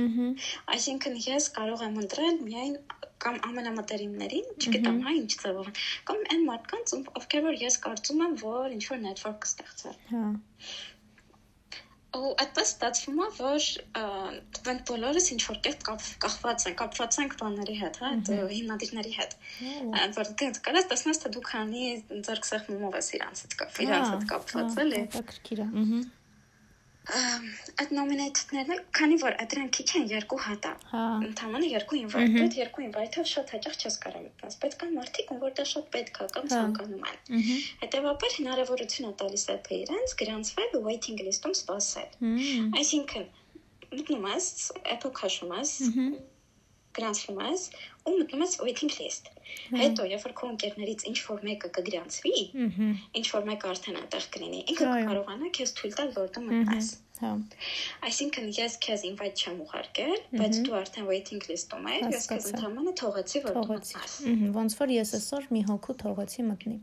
Այսինքն 0.75 1.19
ես 1.29 1.49
կարող 1.59 1.87
եմ 1.87 1.99
ընտրել 2.03 2.43
միայն 2.43 2.77
կամ 3.23 3.37
ամենամտերիմներին, 3.47 4.47
չգիտեմ, 4.59 4.97
հա, 5.05 5.11
ինչ 5.19 5.29
ձևով, 5.43 5.69
կամ 6.09 6.23
այն 6.33 6.41
մարդկանց, 6.49 6.95
ովքեր 7.19 7.45
որ 7.45 7.61
ես 7.61 7.77
կարծում 7.85 8.23
եմ, 8.25 8.33
որ 8.41 8.75
ինչ 8.75 8.83
որ 8.89 8.99
network 9.05 9.37
կստեղծել։ 9.45 9.95
Հա 10.09 10.25
ու 12.13 12.31
այդպես 12.43 12.71
ստացվում 12.73 13.21
է 13.23 13.27
որ 13.37 13.67
մենք 14.67 14.81
բոլորս 14.89 15.29
ինչ 15.33 15.41
որ 15.49 15.59
կերպ 15.67 15.85
կախված 16.23 16.65
ենք 16.69 16.77
կապված 16.81 17.17
ենք 17.23 17.35
բաների 17.41 17.77
հետ 17.81 17.99
հա 18.03 18.11
այդ 18.13 18.31
հիմնադիրների 18.53 19.13
հետ 19.17 19.37
որ 20.19 20.33
դեռ 20.41 20.59
կարաս 20.67 20.89
տեսնես 20.93 21.23
թե 21.23 21.33
դու 21.37 21.45
քանի 21.49 21.87
ձեռք 22.27 22.49
սեղմումով 22.51 22.99
ես 23.01 23.09
իրանց 23.19 23.45
հետ 23.45 23.57
կապ 23.63 23.81
իրանց 23.87 24.11
հետ 24.13 24.27
կապված 24.33 24.77
էլի 24.85 24.99
հետաքրքիր 25.03 25.63
է 25.63 25.67
ըհը 25.83 26.03
այդ 27.03 27.89
նոմինեյթները, 27.97 28.75
քանի 28.95 29.17
որ 29.19 29.35
դրանք 29.51 29.71
քիչ 29.75 29.87
են 29.99 30.05
երկու 30.13 30.37
հատա։ 30.43 30.71
Հա։ 30.91 31.01
Ընդհանրապես 31.27 31.73
երկու 31.73 31.97
invite, 31.99 32.37
այդ 32.43 32.57
երկու 32.59 32.83
invite-ով 32.85 33.27
շատ 33.31 33.51
հաճախ 33.55 33.75
չես 33.83 33.97
կարող 34.05 34.23
մտնես, 34.23 34.57
բայց 34.63 34.77
կան 34.83 34.93
մարդիկ, 34.99 35.33
ում 35.35 35.41
որտեղ 35.43 35.67
շատ 35.73 35.89
պետք 35.95 36.21
է 36.23 36.27
կամ 36.37 36.47
հա։ 36.47 36.53
ցանկանում 36.53 37.07
են։ 37.11 37.49
Հետևաբար 37.83 38.37
հնարավորություն 38.39 39.09
է 39.09 39.13
տալիս 39.23 39.45
app-ը 39.57 39.79
իրենց 39.83 40.15
գրանցվել 40.23 40.77
ու 40.79 40.83
waiting 40.87 41.23
list-ում 41.27 41.57
սպասել։ 41.59 42.09
Այսինքն 42.79 43.27
մտնում 43.93 44.29
ես, 44.31 44.47
app-ը 44.95 45.11
քաշում 45.19 45.57
ես, 45.59 45.73
գրանցվում 46.93 47.43
ես 47.43 47.67
ու 48.03 48.15
մտնում 48.19 48.43
ես 48.43 48.55
waiting 48.63 48.93
list։ 48.99 49.29
Հետո 49.79 50.07
երբ 50.11 50.25
որ 50.27 50.33
քո 50.39 50.49
ընկերներից 50.53 51.05
ինչ 51.11 51.17
որ 51.27 51.45
մեկը 51.47 51.69
կգրանցվի, 51.77 52.35
ինչ 53.19 53.25
որ 53.35 53.47
մեկը 53.49 53.71
արդեն 53.73 53.99
այնտեղ 54.01 54.27
կլինի, 54.35 54.61
ինքը 54.73 54.89
կարողանա 55.09 55.51
քեզ 55.59 55.73
թույլ 55.79 55.97
տալ 55.99 56.13
որ 56.17 56.31
դու 56.37 56.45
մտնես։ 56.49 56.89
Հա։ 57.21 57.29
Այսինքն 58.07 58.47
ես 58.57 58.75
քեզ 58.81 59.03
invite 59.05 59.37
չեմ 59.37 59.57
ուղարկել, 59.63 60.13
բայց 60.33 60.55
դու 60.65 60.73
արդեն 60.79 61.05
waiting 61.05 61.43
list-ում 61.45 61.83
ես, 61.91 62.05
ես 62.09 62.23
քեզ 62.31 62.47
ընդհանրապես 62.49 62.95
թողեցի, 62.99 63.41
որ 63.43 63.59
մտնաս։ 63.69 64.15
Ոնց 64.55 64.75
որ 64.79 64.93
ես 64.93 65.11
այսօր 65.19 65.45
մի 65.53 65.61
հոգու 65.67 65.95
թողեցի 66.01 66.45
մտնի։ 66.47 66.77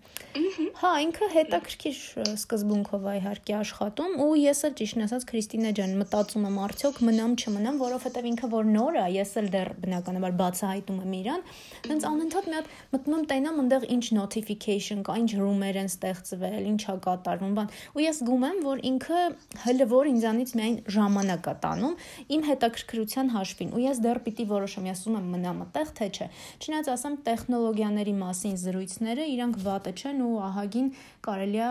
Հա, 0.80 0.92
ինքը 1.06 1.28
հետաքրքիր 1.34 1.98
սկզբունքով 2.30 3.08
է 3.10 3.14
իհարկե 3.20 3.56
աշխատում 3.58 4.14
ու 4.22 4.28
ես 4.40 4.62
էլ 4.70 4.76
ճիշտ 4.80 5.02
ասած 5.10 5.26
Քրիստինա 5.30 5.74
ջան 5.80 5.96
մտածում 6.00 6.46
եմ 6.46 6.60
արդյոք 6.70 7.02
մնամ 7.10 7.34
չմնամ, 7.40 7.82
որովհետև 7.82 8.30
ինքը 8.30 8.50
որ 8.54 8.70
նոր 8.70 9.00
է, 9.00 9.04
ես 9.18 9.34
էլ 9.40 9.50
դեռ 9.50 9.72
բնականաբար 9.82 10.38
բացահայտում 10.40 11.02
եմ 11.04 11.14
իրան, 11.20 11.44
հենց 11.90 12.08
անընդհատ 12.10 12.50
մի 12.50 12.56
հատ 12.60 12.70
մտնում 12.94 13.26
տենամ 13.30 13.60
այնտեղ 13.64 13.86
ինչ 13.96 14.04
notification 14.20 15.04
կա, 15.06 15.18
ինչ 15.24 15.30
room-եր 15.40 15.80
են 15.80 15.90
ստեղծվել, 15.90 16.62
ինչ 16.70 16.80
է 16.80 16.96
կատարվում, 17.06 17.54
բան։ 17.58 17.72
Ու 17.96 18.04
ես 18.04 18.20
զգում 18.20 18.46
եմ, 18.50 18.60
որ 18.66 18.82
ինքը 18.90 19.22
հələ 19.64 19.86
որ 19.90 20.10
ինձանից 20.20 20.52
միայն 20.60 20.76
ժամանակ 20.94 21.48
է 21.50 21.54
տանում 21.64 21.94
իմ 22.36 22.42
հետաքրքրության 22.50 23.30
հաշվին 23.34 23.70
ու 23.72 23.82
ես 23.84 24.00
դեռ 24.04 24.20
պիտի 24.26 24.46
որոշեմ, 24.50 24.88
ես 24.90 25.00
ուզում 25.00 25.16
եմ 25.20 25.30
մնամ 25.34 25.62
այդտեղ, 25.64 25.92
թե 26.00 26.08
չէ։ 26.10 26.28
Չնայած 26.60 26.90
ասեմ 26.94 27.16
տեխնոլոգիաների 27.30 28.14
մասին 28.20 28.54
զրույցները 28.60 29.26
իրանք 29.30 29.58
վատը 29.64 29.92
չեն 30.00 30.22
ու 30.26 30.34
ահագին 30.50 30.88
կարելի 31.24 31.60
է 31.60 31.70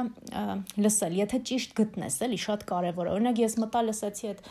լսել, 0.85 1.19
եթե 1.19 1.41
ճիշտ 1.49 1.75
գտնես, 1.79 2.19
էլի 2.29 2.39
շատ 2.49 2.65
կարևոր 2.73 3.09
է։ 3.09 3.13
Օրինակ 3.19 3.43
ես 3.45 3.57
մտա 3.63 3.83
լսեցի 3.89 4.29
այդ 4.33 4.43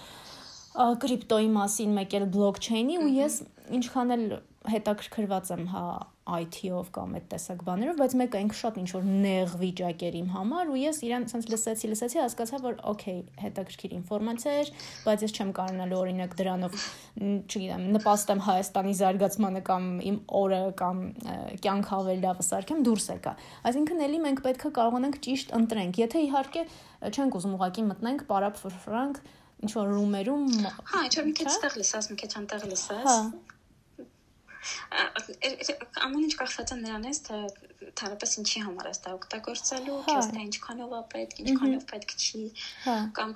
կրիպտոյի 0.79 1.49
մասին, 1.59 1.95
մեկ 1.99 2.15
էլ 2.19 2.27
բլոկչեյնի 2.39 2.99
ու 3.03 3.09
ես 3.19 3.39
ինչքան 3.79 4.15
էլ 4.15 4.25
հետաքրքրված 4.69 5.51
եմ 5.57 5.65
հա 5.73 5.85
IT-ով 6.29 6.89
կամ 6.95 7.15
այդ 7.19 7.27
տեսակ 7.33 7.63
բաներով, 7.67 7.97
բայց 7.99 8.15
մեկը 8.21 8.41
ինքը 8.45 8.57
շատ 8.59 8.79
ինչ 8.83 8.89
որ 8.95 9.07
նեղ 9.09 9.55
վիճակ 9.63 10.05
էր 10.09 10.19
իմ 10.19 10.29
համար 10.35 10.73
ու 10.73 10.79
ես 10.83 11.01
իրան 11.09 11.27
ցած 11.33 11.49
լսեցի, 11.53 11.91
լսեցի, 11.93 12.19
հասկացա, 12.23 12.61
որ 12.65 12.77
օքեյ, 12.93 13.21
հետաքրքիր 13.45 13.95
ինֆորմացիա 13.99 14.55
էր, 14.59 14.73
բայց 15.09 15.25
ես 15.25 15.35
չեմ 15.39 15.53
կարողանալու 15.59 15.99
օրինակ 15.99 16.37
դրանով, 16.39 16.79
չգիտեմ, 17.49 17.89
նպաստեմ 17.99 18.45
Հայաստանի 18.49 18.95
զարգացմանը 18.99 19.65
կամ 19.69 19.89
իմ 20.09 20.21
օրը 20.43 20.63
կամ 20.79 21.03
կյանք 21.65 21.93
ավելի 21.99 22.23
լավը 22.29 22.49
սարքեմ, 22.49 22.85
դուրս 22.89 23.11
եկա։ 23.15 23.35
Այսինքն 23.69 24.07
էլի 24.09 24.23
մենք 24.29 24.45
պետք 24.49 24.69
է 24.69 24.73
կարողանանք 24.79 25.21
ճիշտ 25.29 25.55
ընտրենք։ 25.59 26.01
Եթե 26.05 26.25
իհարկե 26.29 26.65
չենք 27.09 27.39
ուզում 27.39 27.59
ուղակի 27.59 27.85
մտնենք 27.89 28.25
պարապ 28.29 28.63
ֆրանկ 28.85 29.23
ինչ 29.59 29.75
որ 29.75 29.89
ռումերում 29.91 30.51
հա 30.87 31.01
ինչ 31.09 31.15
որ 31.19 31.25
մի 31.29 31.33
քիչ 31.39 31.47
ստեղ 31.51 31.79
լսած 31.81 32.09
մի 32.13 32.17
քիչ 32.21 32.31
անտեղ 32.41 32.67
լսած 32.73 33.07
հա 33.09 33.17
ամեն 36.07 36.25
ինչ 36.27 36.35
կախված 36.41 36.73
է 36.75 36.77
նրանից 36.83 37.21
թե 37.29 37.39
թարապես 37.99 38.35
ինչի 38.43 38.63
համար 38.67 38.89
է 38.89 38.93
դա 39.05 39.13
օգտագործելու, 39.19 39.97
քեզ 40.09 40.29
թե 40.35 40.43
ինչքանով 40.49 40.95
է 40.99 41.01
պետք, 41.15 41.41
ինչքանով 41.45 41.87
պետք 41.93 42.15
չի, 42.19 42.43
կամ 43.19 43.35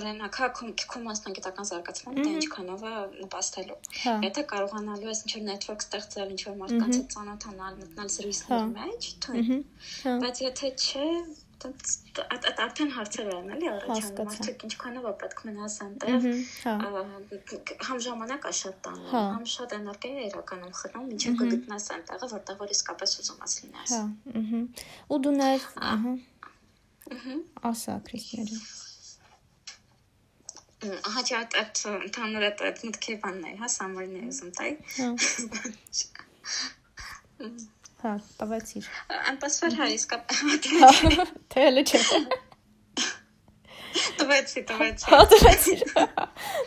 օրինակ 0.00 0.38
հա 0.40 0.48
քո 0.58 1.02
մասնագիտական 1.04 1.68
զարգացմանը 1.70 2.24
թե 2.24 2.34
ինչքանով 2.40 2.84
է 2.90 2.94
նպաստելու։ 3.24 3.78
Եթե 4.28 4.46
կարողանալու 4.54 5.10
ես 5.12 5.24
ինչ-որ 5.24 5.46
network 5.48 5.86
ստեղծել, 5.86 6.34
ինչ-որ 6.34 6.58
մարդկանց 6.64 7.00
հետ 7.00 7.16
ծանոթանալ, 7.16 7.80
մտնել 7.84 8.12
զրույցների 8.18 8.68
մեջ, 8.74 9.10
թույն։ 9.24 9.64
Բայց 10.24 10.44
եթե 10.48 10.72
չէ, 10.74 11.08
այդ 11.64 12.60
արդեն 12.64 12.90
հարցեր 12.94 13.28
են 13.34 13.52
էլի 13.56 13.68
առաջանում 13.72 14.28
մարդիկ 14.30 14.64
ինչքանով 14.68 15.08
պետք 15.22 15.42
մնաս 15.48 15.76
այնտեղ 15.84 16.26
համ 17.88 17.98
ժամանակ 18.06 18.48
է 18.50 18.54
շատ 18.60 18.80
տանում 18.86 19.10
հա։ 19.12 19.22
համ 19.34 19.44
շատ 19.54 19.76
էներգիա 19.78 20.14
է 20.14 20.24
իրականում 20.30 20.74
խլում 20.80 21.10
ինչը 21.16 21.34
կգտնես 21.40 21.90
այնտեղը 21.96 22.30
որտեղ 22.34 22.62
որ 22.64 22.74
իսկապես 22.76 23.18
ուզում 23.24 23.44
ես 23.44 23.58
լինես 23.64 23.94
հա 23.98 24.02
ու 25.14 25.20
դու 25.26 25.36
նաև 25.40 25.68
ահա 25.92 26.16
ասա 27.70 28.00
քրիստիանը 28.08 28.58
Ահա 30.84 31.20
այդ 31.38 31.54
ընդհանուր 31.90 32.44
այդ 32.46 32.82
մտքի 32.88 33.14
բանն 33.22 33.44
է, 33.48 33.52
հա, 33.60 33.68
սամորին 33.74 34.18
է 34.20 34.22
ուզում 34.32 34.50
տայ։ 34.58 34.70
Հա։ 38.04 38.10
Հա, 38.12 38.18
տվեցիր։ 38.36 38.86
Անպաս 39.30 39.54
որ 39.62 39.76
հա 39.78 39.86
իսկա։ 39.94 40.16
Թե 41.54 41.62
հələ 41.64 41.84
չէ։ 41.88 42.00
Տվեցի, 43.94 44.62
տվեցի։ 44.68 45.10
Հա, 45.12 45.20
տվեցի։ 45.30 45.74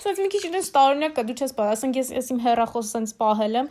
Սա 0.03 0.13
մի 0.17 0.27
քիչ 0.33 0.43
ինձ 0.47 0.69
տարօրինակ 0.77 1.17
է, 1.17 1.25
դու 1.27 1.35
չես 1.37 1.53
պահ, 1.57 1.71
ասենք 1.75 1.99
ես 1.99 2.11
ես 2.17 2.31
իմ 2.33 2.39
հեռախոսը 2.45 2.89
սենց 2.93 3.13
պահել 3.19 3.57
եմ, 3.61 3.69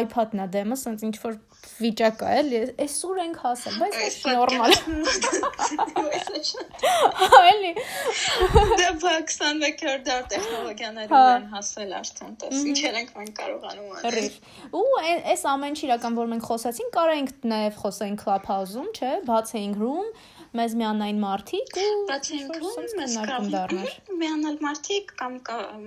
iPad-ն 0.00 0.42
է 0.44 0.46
դեմը, 0.56 0.78
սենց 0.80 1.04
ինչ 1.06 1.16
որ 1.22 1.36
վիճակ 1.80 2.22
է, 2.24 2.30
էլի, 2.40 2.60
այսօր 2.84 3.20
ենք 3.24 3.36
հասել, 3.44 3.74
բայց 3.80 3.94
դա 4.00 4.34
նորմալ 4.34 4.72
Էլի։ 7.50 7.72
Դա 8.80 8.88
Պակիստան 9.04 9.60
վեկեր 9.64 9.98
դար 10.08 10.24
տեխնոլոգիաներով 10.32 11.28
են 11.30 11.46
հասել 11.54 11.94
արդեն, 12.00 12.34
դες 12.42 12.64
ինչեր 12.70 12.98
ենք 13.00 13.14
մենք 13.20 13.34
կարողանում 13.40 13.94
անել։ 14.00 14.28
Ու 14.80 14.84
այս 15.34 15.46
ամեն 15.52 15.70
ինչ 15.70 15.80
իրական 15.88 16.18
որ 16.20 16.30
մենք 16.34 16.48
խոսացինք, 16.50 16.92
կարայինք 16.96 17.30
նաև 17.54 17.80
խոսենք 17.84 18.24
Clubhouse-ում, 18.24 18.90
չէ, 18.96 19.12
բացեինք 19.30 19.80
room 19.84 20.06
մեզ 20.58 20.72
միանային 20.80 21.18
մարդիկ 21.22 21.76
ու 21.80 21.90
բացենքում 22.08 22.94
մեզ 22.98 23.12
դառնար 23.30 23.74
միանալ 24.20 24.56
մարդիկ 24.64 25.12
կամ 25.20 25.36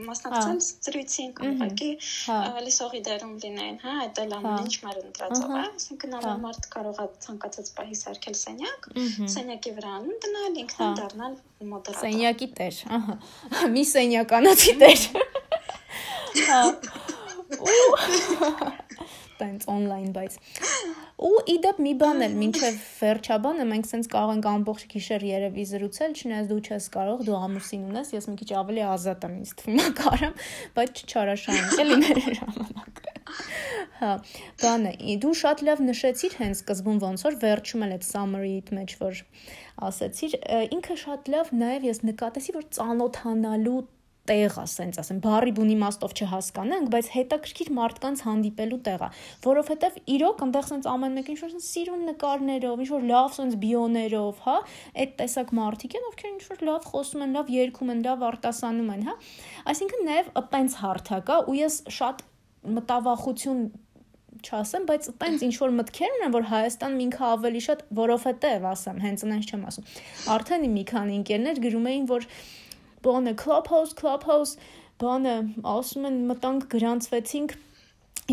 մասնակցել 0.07 0.59
զրույցին 0.87 1.33
կամ 1.39 1.49
ուղղակի 1.49 1.89
հա։ 2.27 2.37
լսողի 2.67 3.01
դերում 3.07 3.33
լինեն, 3.43 3.75
հա, 3.83 3.95
այդ 4.05 4.21
էլ 4.23 4.35
ամեն 4.37 4.53
հա։ 4.53 4.61
ինչ 4.63 4.75
մեր 4.85 4.97
ընտրածով 5.03 5.51
է, 5.51 5.63
այսինքն 5.63 6.15
ամեն 6.19 6.31
հա։ 6.31 6.37
մարդ 6.45 6.69
կարող 6.75 7.01
է 7.03 7.07
ցանկացած 7.27 7.67
պահի 7.79 7.97
սարքել 8.03 8.37
սենյակ, 8.43 8.87
սենյակի 9.35 9.75
վրա 9.79 9.91
անում 9.99 10.17
դնել, 10.27 10.53
ինքն 10.63 10.95
դառնալ 11.01 11.35
մոդերատոր։ 11.73 12.03
Սենյակի 12.03 12.47
տեր, 12.61 12.79
ահա։ 12.99 13.19
Մի 13.75 13.83
սենյականացի 13.91 14.77
տեր։ 14.83 15.01
Հա։ 16.47 16.61
տենց 19.43 19.67
on-line, 19.73 20.11
բայց 20.15 20.37
ու 21.29 21.39
իդեպ 21.53 21.79
մի 21.85 21.93
բան 22.01 22.25
էլ, 22.25 22.35
ինչեվ 22.47 22.79
վերջաբանը 23.03 23.67
մենք 23.69 23.89
սենց 23.91 24.09
կարող 24.13 24.33
ենք 24.33 24.47
ամբողջ 24.53 24.85
գիշեր 24.93 25.25
երևի 25.29 25.65
զրուցել, 25.73 26.15
չնայած 26.19 26.49
դու 26.51 26.59
չես 26.63 26.89
կարող, 26.97 27.23
դու 27.29 27.37
ամուսին 27.43 27.87
ունես, 27.93 28.13
ես 28.17 28.29
մի 28.31 28.35
քիչ 28.41 28.49
ավելի 28.63 28.85
ազատ 28.93 29.27
եմ 29.27 29.37
ինձ 29.39 29.53
թվում, 29.61 29.81
կարամ, 30.03 30.37
բայց 30.79 31.03
չչարաշահենք 31.03 31.81
էլի 31.83 31.99
մեր 32.03 32.21
ժամանակը։ 32.39 33.13
Հա, 34.03 34.11
բանը, 34.61 34.91
դու 35.23 35.33
շատ 35.39 35.61
լավ 35.67 35.81
նշեցիր 35.87 36.37
հենց 36.41 36.61
սկզբում 36.61 36.99
ոնց 37.03 37.23
որ 37.27 37.37
վերջում 37.43 37.85
էլ 37.85 37.93
այդ 37.95 38.05
summary-իդ 38.09 38.71
մեջ 38.77 38.95
որ 38.99 39.21
ասացիր, 39.87 40.35
ինքը 40.75 40.97
շատ 41.03 41.31
լավ 41.33 41.51
նաև 41.63 41.87
ես 41.87 42.01
նկատեցի 42.09 42.55
որ 42.57 42.67
ծանոթանալու 42.77 43.79
տեղ 44.29 44.57
է, 44.61 44.65
սենց 44.71 44.99
ասեմ, 45.01 45.19
բարի 45.23 45.53
բուն 45.57 45.71
իմաստով 45.73 46.13
չհասկանանք, 46.15 46.89
բայց 46.93 47.07
հետաքրքիր 47.13 47.71
մարդկանց 47.77 48.23
հանդիպելու 48.23 48.79
տեղ 48.87 49.03
է, 49.03 49.09
որովհետև 49.43 49.97
իրոք 50.13 50.43
այնտեղ 50.45 50.67
սենց 50.69 50.87
ամեն 50.93 51.17
մեկին 51.19 51.33
ինչ-որ 51.33 51.63
սիրուն 51.67 52.05
նկարներով, 52.07 52.83
ինչ-որ 52.83 53.07
լավ 53.09 53.33
սենց 53.37 53.57
բիոներով, 53.63 54.41
հա, 54.47 54.57
այդ 55.03 55.15
տեսակ 55.19 55.53
մարդիկ 55.59 55.97
են, 55.99 56.07
ովքեր 56.13 56.31
ինչ-որ 56.33 56.65
լավ 56.71 56.89
խոսում 56.93 57.23
են, 57.27 57.35
լավ 57.37 57.53
երգում 57.53 57.93
են, 57.93 58.03
լավ 58.07 58.27
արտասանում 58.31 58.93
են, 58.93 59.07
հա։ 59.09 59.15
Այսինքն 59.73 60.05
նաև 60.07 60.31
այտենց 60.43 60.77
հարթակ 60.83 61.33
է 61.33 61.39
ու 61.43 61.57
ես 61.59 61.79
շատ 61.99 62.27
մտավախություն 62.63 63.63
չասեմ, 64.43 64.85
բայց 64.89 65.07
այտենց 65.13 65.43
ինչ 65.45 65.53
որ 65.61 65.73
մտքեր 65.77 66.15
ունեն, 66.17 66.33
որ 66.33 66.47
Հայաստան 66.49 66.95
ինքը 67.03 67.23
ավելի 67.27 67.61
շատ, 67.63 67.83
որովհետև 67.99 68.65
ասեմ, 68.71 68.99
հենց 69.03 69.23
այնպես 69.27 69.51
չեմ 69.53 69.63
ասում։ 69.69 69.87
Արդեն 70.33 70.65
մի 70.73 70.83
քանի 70.89 71.17
ընկերներ 71.21 71.61
գրում 71.63 71.87
էին, 71.93 72.07
որ 72.09 72.27
բանը 73.03 73.35
Clubhouse, 73.43 73.93
Clubhouse, 73.99 74.55
բանը 75.01 75.35
ասում 75.67 76.09
են 76.09 76.19
մտանք 76.29 76.67
գրանցվեցինք 76.73 77.55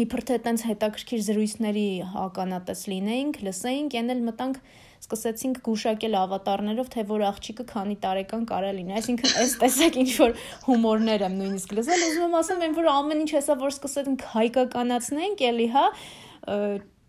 իբր 0.00 0.22
թե 0.28 0.36
տենց 0.44 0.62
հետաքրքիր 0.68 1.22
զրույցների 1.26 1.88
ականատես 2.24 2.82
լինեինք, 2.92 3.40
լսեինք, 3.46 3.96
ենել 3.98 4.20
մտանք 4.28 4.60
սկսեցինք 5.00 5.58
գուշակել 5.66 6.14
ավատարներով, 6.20 6.90
թե 6.94 7.04
որ 7.08 7.24
աղջիկը 7.30 7.64
քանի 7.72 7.96
տարեկան 8.04 8.44
կարա 8.50 8.70
լինի։ 8.76 8.94
Այսինքն, 9.00 9.34
այս 9.40 9.54
տեսակ 9.64 9.98
ինչ 10.04 10.10
որ 10.20 10.34
հումորներ 10.68 11.24
եմ 11.26 11.36
նույնիսկ 11.40 11.74
լսել, 11.80 12.04
ուզում 12.10 12.26
եմ 12.28 12.38
ասեմ, 12.40 12.64
այն 12.66 12.76
որ 12.78 12.90
ամեն 12.92 13.24
ինչ 13.24 13.30
հեսա 13.34 13.56
որ 13.64 13.74
սկսեցինք 13.74 14.26
հայկականացնենք, 14.36 15.44
էլի, 15.50 15.68
հա, 15.74 15.86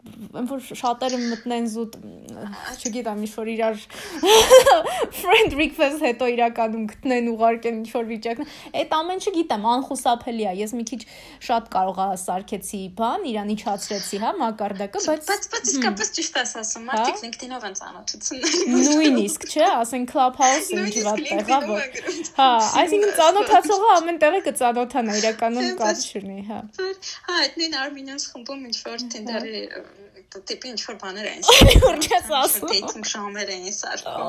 այն 0.02 0.48
որ 0.50 0.62
շատերը 0.80 1.18
մտնեն 1.22 1.68
զուտ 1.70 1.96
չգիտեմ 2.82 3.20
ինչ 3.26 3.32
որ 3.36 3.50
իրար 3.54 3.82
friend 5.22 5.56
request 5.60 6.02
հետո 6.06 6.30
իրականում 6.34 6.86
գտնեն 6.92 7.28
ուղարկեն 7.32 7.78
ինչ 7.82 7.92
որ 7.94 8.08
վիճակն 8.10 8.50
այդ 8.82 8.96
ամեն 8.98 9.22
չգիտեմ 9.22 9.68
անխուսափելի 9.72 10.48
է 10.52 10.54
ես 10.62 10.74
մի 10.78 10.86
քիչ 10.92 11.02
շատ 11.48 11.70
կարողա 11.76 12.08
սարքեցի 12.22 12.82
բան 13.02 13.28
իրան 13.32 13.52
իջացրեցի 13.56 14.22
հա 14.24 14.32
մակարդակը 14.42 15.04
բայց 15.06 15.30
բայց 15.32 15.48
բայց 15.54 15.72
իսկապես 15.72 16.12
ճիշտ 16.18 16.40
ես 16.42 16.56
ասում 16.62 16.90
հա? 16.92 16.98
մարդիկ 17.02 17.22
LinkedIn-ով 17.26 17.68
են 17.70 17.78
ծանոթություններ 17.82 18.58
նույնիսկ 18.72 19.48
չէ 19.52 19.70
ասեն 19.82 20.08
Clubhouse-ը 20.12 20.82
ինչ 20.82 20.96
վատ 21.10 21.24
տեղ 21.30 21.52
է 21.52 21.62
որ 21.70 21.86
հա 22.42 22.50
այսինքն 22.82 23.16
ծանոթացողը 23.22 23.92
ամեն 24.00 24.22
տեղը 24.26 24.44
կծանոթանա 24.50 25.20
իրականում 25.22 25.72
կապ 25.82 26.06
չունի 26.10 26.42
հա 26.52 26.62
հա 26.82 27.40
այդ 27.42 27.62
նույն 27.62 27.80
Armin-ս 27.86 28.30
խմբում 28.32 28.68
ինչ 28.72 28.78
որ 28.88 29.08
Tinder-ի 29.12 29.66
տիպի 30.32 30.70
ինչ 30.72 30.82
որ 30.88 30.98
բաներ 31.02 31.28
էին։ 31.32 31.44
Ուրջ 31.92 32.06
ես 32.12 32.30
ասում։ 32.40 32.70
Դեյթինգ 32.72 33.08
ժամեր 33.12 33.52
էին 33.56 33.76
սարքում։ 33.78 34.24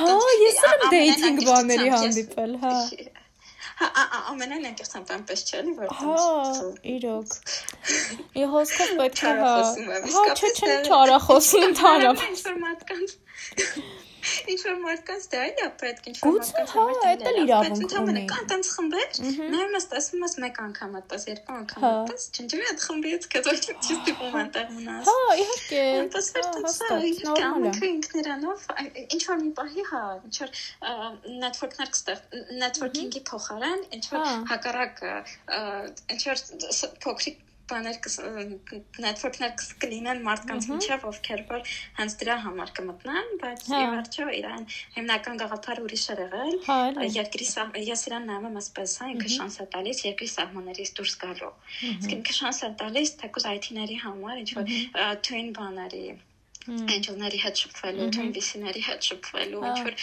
Հա, 0.00 0.16
ես 0.42 0.60
եմ 0.68 0.84
դեյթինգ 0.94 1.42
բաների 1.48 1.88
հանդիպել, 1.94 2.54
հա։ 2.64 2.74
Հա, 3.78 3.88
ամենայն 4.32 4.64
անկեղծան 4.72 5.04
այնպես 5.14 5.44
չէ, 5.48 5.60
որ 5.78 5.92
Հա, 5.98 6.14
իրոք։ 6.94 7.36
Ի 8.34 8.48
հոսքով 8.54 8.90
պետք 9.02 9.22
է 9.22 9.34
հա։ 9.42 9.52
Հա, 10.16 10.24
չէ, 10.34 10.50
չէ, 10.58 10.72
չարախոսում 10.88 11.66
ընդհանրապես։ 11.68 12.44
Ինչ 14.48 14.60
որ 14.68 14.76
մարդկանց 14.78 14.78
ինչ 14.78 14.78
որ 14.78 14.78
մարդկանց 14.84 15.24
դա 15.32 15.40
էլի 15.48 15.62
է 15.64 15.68
պետք 15.80 16.06
ինչ 16.08 16.18
որ 16.22 16.34
մարդկանց 16.38 16.72
համար 16.74 17.18
դա 17.20 17.30
էլ 17.30 17.38
իրավունք 17.42 17.94
ունի 18.02 18.22
կան 18.32 18.48
տենց 18.52 18.70
խմբեր 18.74 19.18
նայում 19.54 19.76
ես 19.78 19.86
տեսնում 19.92 20.24
ես 20.26 20.34
մեկ 20.44 20.60
անգամ 20.64 20.96
այդպես 20.98 21.26
երկու 21.28 21.56
անգամ 21.58 21.86
այդպես 21.88 22.26
ջնջի 22.38 22.60
այդ 22.68 22.84
խմբից 22.84 23.28
չի 23.38 23.98
տիպում 24.08 24.38
այնտեղ 24.42 24.70
մնաս 24.78 25.08
հա 25.08 25.36
իհարկե 25.42 25.82
այնպես 25.98 26.30
վերտացա 26.38 27.00
նորմալ 27.28 27.82
ինքնիրանով 27.88 28.68
ինչ 29.18 29.22
որ 29.28 29.42
մի 29.44 29.52
պահի 29.58 29.86
հա 29.92 30.04
ինչ 30.28 30.36
որ 30.44 30.54
network-ներ 31.44 31.92
կստեղ 31.96 32.24
networking-ի 32.62 33.24
փոխարեն 33.32 33.84
ինչ 33.98 34.04
որ 34.14 34.32
հակառակ 34.54 35.04
ինչ 36.16 36.22
որ 36.28 36.46
փոքրիկ 37.06 37.44
բաներ 37.70 37.98
network-ներ 39.04 39.52
կլինեն 39.82 40.22
մարդկանց 40.26 40.68
միջև, 40.72 41.06
ովքեր 41.10 41.42
որ 41.50 41.72
հենց 41.98 42.16
դրա 42.22 42.36
համար 42.44 42.72
կմտնան, 42.78 43.32
բայց 43.42 43.64
ի 43.68 43.82
վերջո 43.94 44.28
իրան 44.38 44.68
հիմնական 44.98 45.42
գաղափարը 45.42 45.84
ուրիշ 45.88 46.06
է 46.14 46.16
եղել։ 46.22 46.54
Երկրի 47.18 47.50
ես 47.88 48.06
իրան 48.10 48.30
նայում 48.30 48.48
եմ 48.50 48.60
ասպես, 48.62 48.96
հա, 49.02 49.10
ինքը 49.16 49.34
շանս 49.36 49.58
է 49.58 49.68
տալիս 49.74 50.04
երկրի 50.08 50.30
սահմաններից 50.36 50.94
դուրս 51.00 51.18
գալու։ 51.24 51.52
Իսկ 51.92 52.16
ինքը 52.18 52.38
շանս 52.40 52.62
է 52.68 52.72
տալիս 52.84 53.14
թեկուզ 53.24 53.50
IT-ների 53.56 54.00
համար, 54.06 54.42
ինչ 54.44 54.50
որ 54.58 54.74
twin 55.28 55.54
բաների 55.58 56.06
Angel-ների 56.68 57.40
հետ 57.42 57.60
շփվելու, 57.62 58.08
Twin-ների 58.16 58.82
հետ 58.88 59.06
շփվելու, 59.08 59.62
ինչ 59.68 59.78
որ 59.86 59.94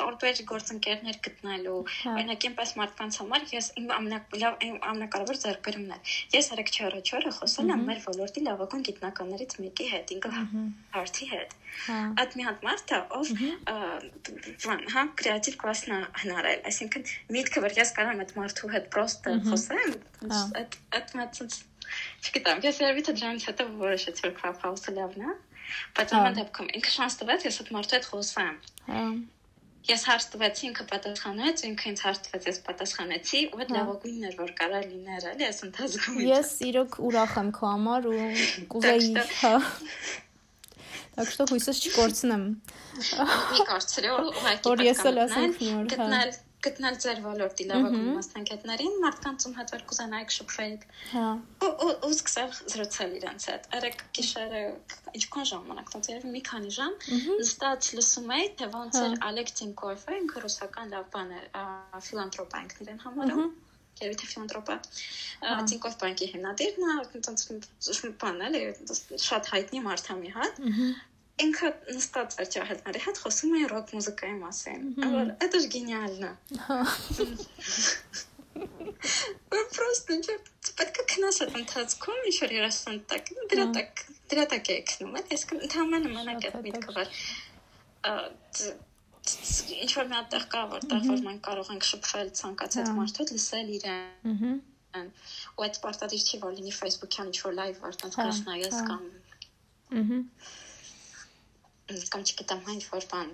տարբեր 0.00 0.42
գործընկերներ 0.50 1.18
գտնելու։ 1.26 1.78
Օրինակ, 2.14 2.46
այնպես 2.50 2.74
մարդկանց 2.80 3.18
համար 3.20 3.46
ես 3.50 3.70
իմ 3.80 3.90
ամենակարևոր 3.96 4.84
ամենակարևոր 4.90 5.40
ձեռքբերումն 5.44 5.94
է։ 5.94 5.98
Ես 6.36 6.50
3-4 6.54 7.14
օրը 7.20 7.32
խոսել 7.38 7.72
եմ 7.74 7.82
մեր 7.90 8.02
ոլորտի 8.06 8.44
լավագույն 8.46 8.84
գիտնականներից 8.90 9.56
մեկի 9.64 9.88
հետ, 9.90 10.12
ինքը 10.16 10.32
հարթի 10.94 11.28
հետ։ 11.30 11.56
Այդ 12.20 12.36
մի 12.38 12.46
հատ 12.46 12.64
մարդը, 12.66 13.00
ով 13.18 13.32
հա, 14.94 15.04
կրեատիվ 15.20 15.58
կլասն 15.60 15.94
հնարել, 16.22 16.62
այսինքն 16.70 17.06
միտքը 17.36 17.64
որ 17.66 17.76
ես 17.80 17.92
կարամ 17.98 18.22
այդ 18.24 18.34
մարդու 18.40 18.72
հետ 18.74 18.88
պրոստը 18.94 19.36
խոսեմ, 19.46 19.94
այդ 20.60 20.78
այդ 20.98 21.14
մատից 21.20 21.60
չգիտեմ, 22.26 22.60
ես 22.66 22.80
երևի 22.84 23.02
թե 23.06 23.14
դրանից 23.20 23.46
հետո 23.50 23.64
որոշեցի 23.80 24.26
որ 24.26 24.34
Clubhouse-ը 24.40 24.92
լավն 24.98 25.24
է 25.26 25.32
Բայց 25.95 26.13
ամեն 26.19 26.37
դեպքում 26.39 26.69
ինքը 26.79 26.91
շանս 26.95 27.17
տվեց, 27.21 27.47
ես 27.47 27.57
այդ 27.61 27.71
մարդու 27.75 27.95
հետ 27.95 28.09
խոսամ։ 28.11 28.59
Հա։ 28.89 29.05
Ես 29.85 30.03
հարց 30.09 30.23
տվեցի, 30.33 30.63
ինքը 30.65 30.83
պատասխանեց, 30.89 31.63
ինքը 31.69 31.89
ինձ 31.91 31.99
հարց 32.05 32.19
տվեց, 32.25 32.45
ես 32.49 32.59
պատասխանեցի, 32.65 33.41
ու 33.53 33.59
այդ 33.61 33.73
հա։ 33.73 33.75
լավագույնն 33.75 34.27
էր, 34.29 34.37
որ 34.39 34.53
կարա 34.59 34.79
լիներ, 34.85 35.27
էլի, 35.31 35.45
ես 35.45 35.59
ընթացքում։ 35.67 36.17
Ես 36.25 36.53
իրոք 36.65 36.97
ուրախ 37.05 37.35
եմ 37.41 37.51
քո 37.59 37.69
համար 37.75 38.07
ու 38.09 38.17
կուզեի, 38.73 39.11
հա։ 39.45 39.53
Так 41.15 41.29
что 41.31 41.45
հույսս 41.47 41.77
չկորցնեմ։ 41.85 42.41
Մի 42.99 43.61
կարծրի, 43.69 44.09
որ 44.11 44.25
ուղղակի 44.31 44.67
որ 44.67 44.81
ես 44.83 45.03
էլ 45.11 45.19
ասեմ 45.23 45.53
մի 45.55 45.69
օր, 45.75 45.85
հա։ 45.85 45.91
Գտնել 45.93 46.33
գտնել 46.64 46.96
ձեր 47.04 47.20
ոլորտի 47.24 47.66
լավագույն 47.70 48.10
մասնագետներին, 48.16 48.96
մարդկանց 49.04 49.46
ում 49.48 49.54
հետ 49.60 49.72
որ 49.74 49.84
կուզանայիք 49.90 50.34
շփվեիք։ 50.36 50.84
Հա։ 51.12 51.24
Ու 51.70 52.10
սկսել 52.10 52.52
զրուցել 52.74 53.16
իրենց 53.20 53.46
հետ։ 53.50 53.68
Արեք 53.80 54.04
գիշերը 54.18 54.62
ինչքան 55.20 55.48
ժամանակ, 55.52 55.94
ոնց 55.96 56.10
երևի 56.12 56.34
մի 56.36 56.44
քանի 56.50 56.74
ժամ, 56.76 56.94
նստած 57.40 57.90
լսում 58.00 58.30
էի, 58.36 58.52
թե 58.60 58.70
ոնց 58.76 59.00
էր 59.00 59.18
Ալեքս 59.30 59.58
Տինկոյֆը, 59.60 60.20
ինքը 60.20 60.44
ռուսական 60.46 60.94
լավ 60.96 61.10
բան 61.16 61.34
է, 61.40 61.42
ֆիլանտրոպ 62.10 62.56
է 62.60 62.64
ինքն 62.66 63.04
համարում 63.08 63.50
երևի 64.00 64.16
թե 64.20 64.28
ֆիլանտրոպ 64.30 64.70
է 64.72 64.76
Տինկոֆ 65.70 65.96
բանկի 66.00 66.28
հիմնադիրն 66.32 66.86
է, 66.90 66.94
ոնց 67.26 67.42
բան 68.22 68.42
էլի, 68.48 68.62
շատ 69.26 69.50
հայտնի 69.54 69.82
մարդ 69.86 70.10
է 70.14 70.16
մի 70.20 70.32
հատ 70.36 70.60
ինքը 71.43 71.69
նստած 71.91 72.37
էր 72.41 72.49
ջահելների 72.53 73.01
հետ 73.05 73.17
խոսում 73.23 73.55
էին 73.57 73.69
ռոք 73.71 73.89
մուզիկայի 73.95 74.35
մասին։ 74.39 74.85
Որ 75.15 75.31
это 75.45 75.59
ж 75.59 75.67
гениально։ 75.73 76.29
Просто 79.75 80.15
ինչ 80.15 80.27
պետք 80.79 80.99
է 81.01 81.05
քնած 81.11 81.39
այդ 81.43 81.57
ընթացքում 81.59 82.21
ինչ 82.31 82.35
որ 82.39 82.53
30 82.55 83.01
տակ 83.11 83.31
դրա 83.51 83.65
տակ 83.75 84.03
դրա 84.31 84.45
տակ 84.53 84.71
է 84.71 84.77
քնում 84.91 85.17
այդ 85.19 85.33
ես 85.35 85.43
ընդհանրապես 85.57 86.15
մենակ 86.15 86.47
այդ 86.49 86.57
միտքը 86.67 86.95
որ 86.95 87.07
ինչ 89.83 89.91
որ 89.99 90.09
մի 90.11 90.15
հատ 90.15 90.47
կա 90.55 90.61
որտեղ 90.75 91.07
որ 91.11 91.23
մենք 91.27 91.41
կարող 91.49 91.71
ենք 91.75 91.87
շփվել 91.91 92.29
ցանկացած 92.39 92.91
մարդու 92.99 93.27
լսել 93.35 93.71
իրեն 93.77 95.09
ու 95.59 95.65
այդ 95.67 95.79
պարտադիր 95.83 96.27
չի 96.29 96.41
որ 96.45 96.55
լինի 96.59 96.73
Facebook-յան 96.79 97.31
ինչ 97.33 97.39
որ 97.43 97.57
live 97.59 97.81
որ 97.83 97.99
տենց 98.03 98.19
քաշ 98.21 98.37
նայես 98.47 98.77
կամ 98.91 99.03
Ահա 99.95 100.19
կամ 102.14 102.24
չգիտեմ 102.30 102.60
ինչ 102.74 102.82
որ 102.92 103.06
բան 103.10 103.30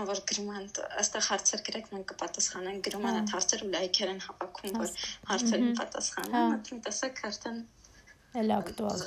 անվար 0.00 0.20
գրման 0.30 0.68
այստեղ 1.02 1.26
հարցեր 1.30 1.64
գրեք 1.68 1.90
մենք 1.94 2.06
կպատասխանենք 2.12 2.86
գրման 2.88 3.18
այդ 3.22 3.34
հարցերը 3.36 3.70
լայքեր 3.74 4.12
են 4.14 4.22
հավաքում 4.26 4.78
որ 4.82 4.94
հարցերին 5.32 5.74
պատասխանեն 5.80 6.48
մտնում 6.54 6.80
տեսեք 6.86 7.20
արդեն 7.30 7.60
էլ 8.42 8.54
ակտուալ 8.60 9.04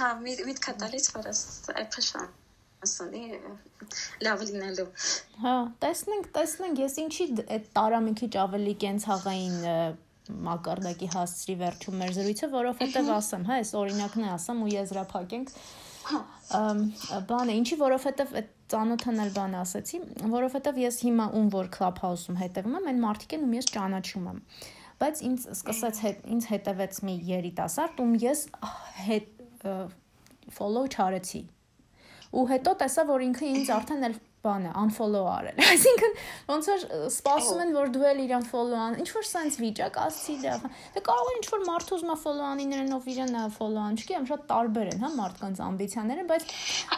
հա 0.00 0.10
միտքը 0.22 0.76
տալիս 0.82 1.12
որ 1.16 1.30
այդ 1.34 1.92
փշան 1.96 2.34
ասանի 2.86 3.22
լավ 4.26 4.42
լինելու 4.50 4.88
հա 5.44 5.54
տեսնենք 5.84 6.28
տեսնենք 6.36 6.82
ես 6.84 6.98
ինչի 7.06 7.28
այդ 7.56 7.70
տարա 7.78 8.02
մի 8.06 8.12
քիչ 8.20 8.32
ավելի 8.42 8.74
կենց 8.84 9.08
հաղային 9.10 9.56
մակարդակի 10.26 11.08
հասցրի 11.12 11.54
վերջում 11.60 11.98
մեր 12.02 12.14
զրույցը, 12.16 12.46
որովհետև 12.54 13.10
ասեմ, 13.16 13.44
հա, 13.46 13.58
այս 13.62 13.70
օրինակն 13.80 14.24
է 14.26 14.30
ասեմ 14.34 14.62
ու 14.64 14.70
եզրափակենք 14.72 15.52
բանը, 16.06 17.56
ինչի 17.60 17.76
որովհետև 17.80 18.34
այդ 18.40 18.50
ծանոթանալ 18.70 19.30
բան 19.36 19.56
ասացի, 19.60 20.00
որովհետև 20.32 20.78
ես 20.82 20.98
հիմա 21.06 21.26
ում 21.38 21.50
որ 21.54 21.68
Clubhouse-ում 21.76 22.38
հետևում 22.42 22.76
եմ, 22.78 22.88
այն 22.90 23.02
մարդիկ 23.04 23.34
են, 23.36 23.44
ում 23.46 23.56
ես 23.56 23.68
ճանաչում 23.76 24.28
եմ։ 24.30 24.40
Բայց 25.02 25.22
ինձ 25.28 25.46
սկսած 25.56 26.00
հետ 26.06 26.22
ինձ 26.36 26.48
հետևեց 26.52 27.00
մի 27.06 27.16
երիտասարդ, 27.30 28.00
ում 28.06 28.14
ես 28.22 28.44
հետ 29.06 29.66
follow 30.56 30.86
չարեցի։ 30.86 31.42
Ու 32.36 32.46
հետո 32.52 32.72
տեսա, 32.82 33.04
որ 33.10 33.24
ինքը 33.26 33.50
ինձ 33.56 33.70
արդեն 33.76 34.06
էլ 34.06 34.16
բանը 34.46 34.72
unfollow 34.82 35.26
արել։ 35.32 35.62
Այսինքն 35.72 36.16
ոնց 36.50 36.70
որ 36.72 36.84
սպասում 37.10 37.62
են 37.66 37.72
որ 37.76 37.92
դու 37.96 38.06
էլ 38.10 38.22
իրան 38.26 38.46
follow 38.50 38.80
ան, 38.86 38.98
ինչ 39.02 39.08
որ 39.16 39.26
sense 39.28 39.60
վիճակ 39.62 39.98
ասցի 40.06 40.36
դա։ 40.44 40.56
Դե 40.96 41.02
կարող 41.06 41.30
է 41.30 41.36
ինչ 41.36 41.46
որ 41.52 41.64
մարդու 41.66 41.96
ուզմա 41.96 42.16
follow 42.22 42.46
անի 42.46 42.66
նրանով 42.72 43.08
իրան 43.16 43.36
follow 43.56 43.82
ան, 43.86 43.98
չգիտեմ, 44.00 44.28
շատ 44.30 44.46
տարբեր 44.50 44.90
են, 44.94 45.02
հա, 45.02 45.10
մարդկանց 45.16 45.62
ամբիցիաները, 45.66 46.26
բայց 46.30 46.46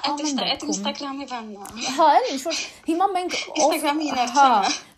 ամեն 0.08 0.42
այդ 0.48 0.66
Instagram-ի 0.68 1.28
բանն 1.32 1.56
է։ 1.58 1.94
Հա, 1.98 2.08
էլ 2.18 2.28
ինչ 2.34 2.40
որ 2.48 2.62
հիմա 2.88 3.08
մենք 3.18 3.38
Instagram-ի 3.58 4.08
հա, 4.38 4.48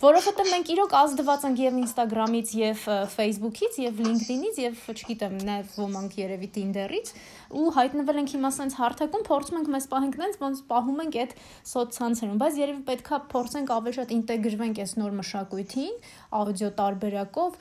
որովհետև 0.00 0.50
մենք 0.50 0.70
իրոք 0.74 0.94
ազդված 1.00 1.46
ենք 1.50 1.60
եւ 1.60 1.78
Instagram-ից 1.80 2.52
եւ 2.60 2.84
Facebook-ից 3.14 3.78
եւ 3.84 4.00
LinkedIn-ից 4.06 4.60
եւ 4.64 4.80
չգիտեմ, 4.94 5.34
նաեւ 5.50 5.74
ոմանք 5.80 6.16
երևի 6.20 6.48
Tinder-ից 6.56 7.12
ու 7.50 7.70
հայտնվել 7.74 8.20
ենք 8.20 8.32
հիմա 8.34 8.50
sense 8.54 8.76
հարթակում, 8.78 9.22
փորձում 9.26 9.58
ենք 9.60 9.70
մեզ 9.74 9.86
պահենք 9.90 10.18
նենց, 10.20 10.36
ոնց 10.40 10.60
պահում 10.70 11.00
ենք 11.04 11.16
այդ 11.20 11.32
սոցցանցերում, 11.70 12.40
բայց 12.42 12.58
երևի 12.60 12.82
պետքա 12.90 13.18
փորձենք 13.32 13.72
ավելի 13.76 13.94
շատ 13.98 14.12
ինտեգրվենք 14.16 14.82
այս 14.84 14.92
նոր 15.00 15.16
մշակույթին, 15.20 15.96
աուդիո 16.40 16.70
տարբերակով, 16.80 17.58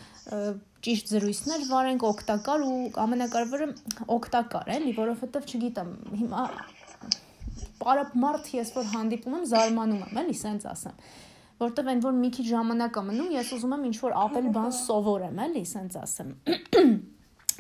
ճիշտ 0.90 1.14
զրույցներ 1.14 1.64
վարենք 1.70 2.06
օգտակար 2.10 2.68
ու 2.70 2.84
ամենակարևորը 3.04 3.68
օգտակար 4.20 4.70
էլի, 4.78 4.94
որովհետև 5.00 5.50
չգիտեմ, 5.50 5.90
հիմա 6.20 6.44
բարապ 7.80 8.14
մարդ 8.20 8.54
ես 8.60 8.72
որ 8.78 8.88
հանդիպում 8.94 9.36
եմ, 9.40 9.50
զարմանում 9.50 10.06
եմ, 10.06 10.22
էլի, 10.24 10.38
սենց 10.40 10.70
ասեմ 10.70 11.04
որտեվ 11.60 11.90
այն 11.92 12.02
որ 12.06 12.14
մի 12.16 12.30
քիչ 12.38 12.46
ժամանակ 12.50 12.98
է 13.00 13.02
մնում, 13.10 13.32
ես 13.36 13.50
ուզում 13.58 13.74
եմ 13.76 13.88
ինչ 13.90 13.98
որ 14.00 14.14
ապել 14.20 14.46
բան 14.56 14.76
սովորեմ, 14.80 15.42
էլի, 15.44 15.64
սենց 15.68 15.98
ասեմ 16.00 16.30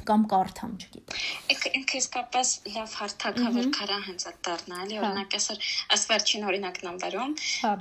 կամ 0.10 0.24
կարդամ, 0.32 0.72
չգիտեմ։ 0.80 1.74
Ինքը 1.80 2.00
իսկապես 2.00 2.52
լավ 2.74 2.94
հարթակ 3.00 3.40
է, 3.40 3.50
որ 3.56 3.68
կարա 3.78 3.98
հենց 4.06 4.26
այդ 4.30 4.38
դառնա, 4.48 4.78
էլի, 4.84 4.96
հա։ 5.00 5.10
օրինակ 5.10 5.36
այսօր 5.40 5.68
այս 5.96 6.06
վերջին 6.10 6.46
օրինակն 6.50 6.90
եմ 6.90 6.98
վերում։ 7.04 7.36
հա, 7.50 7.72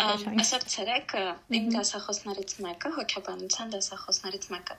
Այսօր 0.42 0.66
ցերեկ 0.74 1.14
իմ 1.58 1.68
դասախոսներից 1.76 2.54
մեկը, 2.66 2.92
հոգեբանության 2.98 3.72
դասախոսներից 3.74 4.48
մեկը, 4.54 4.76